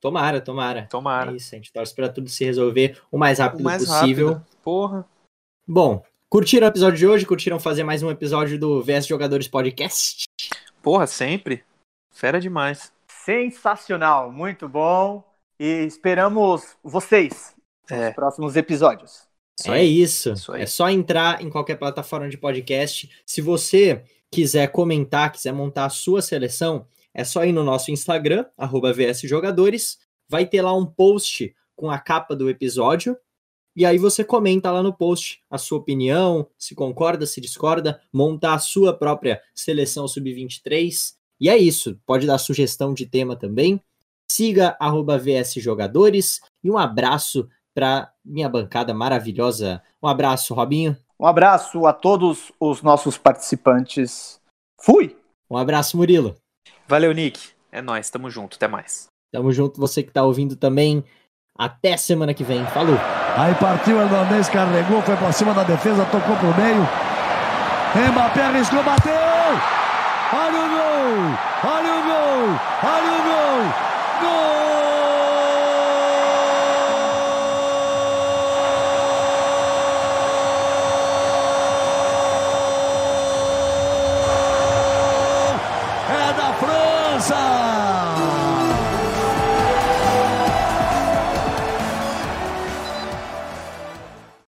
Tomara, 0.00 0.40
tomara. 0.40 0.86
Tomara. 0.90 1.32
É 1.32 1.36
isso, 1.36 1.54
a 1.54 1.56
gente 1.58 1.72
torce 1.72 1.94
pra 1.94 2.08
tudo 2.08 2.28
se 2.28 2.44
resolver 2.44 3.00
o 3.10 3.18
mais 3.18 3.38
rápido 3.38 3.60
O 3.60 3.64
mais 3.64 3.84
possível. 3.84 4.34
rápido. 4.34 4.46
Porra. 4.62 5.06
Bom, 5.66 6.04
curtiram 6.28 6.66
o 6.66 6.70
episódio 6.70 6.98
de 6.98 7.06
hoje? 7.06 7.26
Curtiram 7.26 7.58
fazer 7.58 7.82
mais 7.84 8.02
um 8.02 8.10
episódio 8.10 8.58
do 8.58 8.82
VS 8.82 9.06
Jogadores 9.06 9.48
Podcast? 9.48 10.24
Porra, 10.82 11.06
sempre. 11.06 11.64
Fera 12.12 12.38
demais. 12.38 12.92
Sensacional, 13.08 14.30
muito 14.30 14.68
bom. 14.68 15.24
E 15.58 15.84
esperamos 15.86 16.76
vocês 16.84 17.54
nos 17.90 18.00
É, 18.00 18.10
próximos 18.12 18.56
episódios. 18.56 19.22
isso 19.58 19.72
é 19.72 19.84
isso. 19.84 20.32
Isso 20.32 20.52
aí. 20.52 20.62
É 20.62 20.66
só 20.66 20.88
entrar 20.90 21.42
em 21.42 21.48
qualquer 21.50 21.76
plataforma 21.76 22.28
de 22.28 22.36
podcast. 22.38 23.10
Se 23.26 23.40
você 23.40 24.04
quiser 24.30 24.68
comentar, 24.72 25.30
quiser 25.32 25.52
montar 25.52 25.84
a 25.86 25.90
sua 25.90 26.20
seleção, 26.20 26.86
é 27.12 27.22
só 27.24 27.44
ir 27.44 27.52
no 27.52 27.62
nosso 27.62 27.90
Instagram, 27.90 28.44
arroba 28.58 28.92
VSJogadores. 28.92 29.98
Vai 30.28 30.46
ter 30.46 30.62
lá 30.62 30.74
um 30.76 30.84
post 30.86 31.54
com 31.76 31.90
a 31.90 31.98
capa 31.98 32.34
do 32.34 32.48
episódio. 32.50 33.16
E 33.76 33.84
aí 33.84 33.98
você 33.98 34.22
comenta 34.24 34.70
lá 34.70 34.82
no 34.82 34.92
post 34.92 35.42
a 35.50 35.58
sua 35.58 35.78
opinião, 35.78 36.48
se 36.56 36.74
concorda, 36.74 37.26
se 37.26 37.40
discorda, 37.40 38.00
montar 38.12 38.54
a 38.54 38.58
sua 38.58 38.92
própria 38.96 39.40
seleção 39.54 40.06
sub-23. 40.06 41.14
E 41.40 41.48
é 41.48 41.56
isso. 41.56 41.98
Pode 42.06 42.26
dar 42.26 42.38
sugestão 42.38 42.94
de 42.94 43.04
tema 43.06 43.34
também. 43.36 43.80
Siga 44.30 44.76
arroba 44.80 45.18
VS 45.18 45.54
Jogadores 45.54 46.40
e 46.62 46.70
um 46.70 46.78
abraço 46.78 47.48
para 47.74 48.10
minha 48.24 48.48
bancada 48.48 48.94
maravilhosa. 48.94 49.82
Um 50.02 50.08
abraço, 50.08 50.54
Robinho. 50.54 50.96
Um 51.18 51.26
abraço 51.26 51.86
a 51.86 51.92
todos 51.92 52.52
os 52.60 52.82
nossos 52.82 53.18
participantes. 53.18 54.40
Fui! 54.80 55.16
Um 55.50 55.56
abraço, 55.56 55.96
Murilo. 55.96 56.36
Valeu, 56.88 57.12
Nick. 57.12 57.50
É 57.70 57.82
nóis, 57.82 58.08
tamo 58.10 58.30
junto. 58.30 58.56
Até 58.56 58.68
mais. 58.68 59.06
Tamo 59.32 59.52
junto, 59.52 59.80
você 59.80 60.02
que 60.02 60.12
tá 60.12 60.22
ouvindo 60.22 60.56
também. 60.56 61.04
Até 61.56 61.96
semana 61.96 62.32
que 62.32 62.44
vem. 62.44 62.64
Falou! 62.66 62.96
Aí 63.36 63.54
partiu 63.56 63.96
o 63.96 64.00
Hernandez, 64.00 64.48
carregou, 64.48 65.02
foi 65.02 65.16
pra 65.16 65.32
cima 65.32 65.52
da 65.52 65.64
defesa, 65.64 66.04
tocou 66.04 66.36
pro 66.36 66.54
meio. 66.54 66.86
Mbappé 68.12 68.42
arriscou, 68.42 68.82
bateu! 68.82 69.12
Olha 70.32 70.58
o 70.58 70.68
gol! 70.68 71.38
Olha 71.64 71.94
o 71.94 72.02
gol! 72.02 72.60
Olha 72.82 73.12
o 73.12 73.22
gol! 73.22 73.62
Gol! 74.20 74.53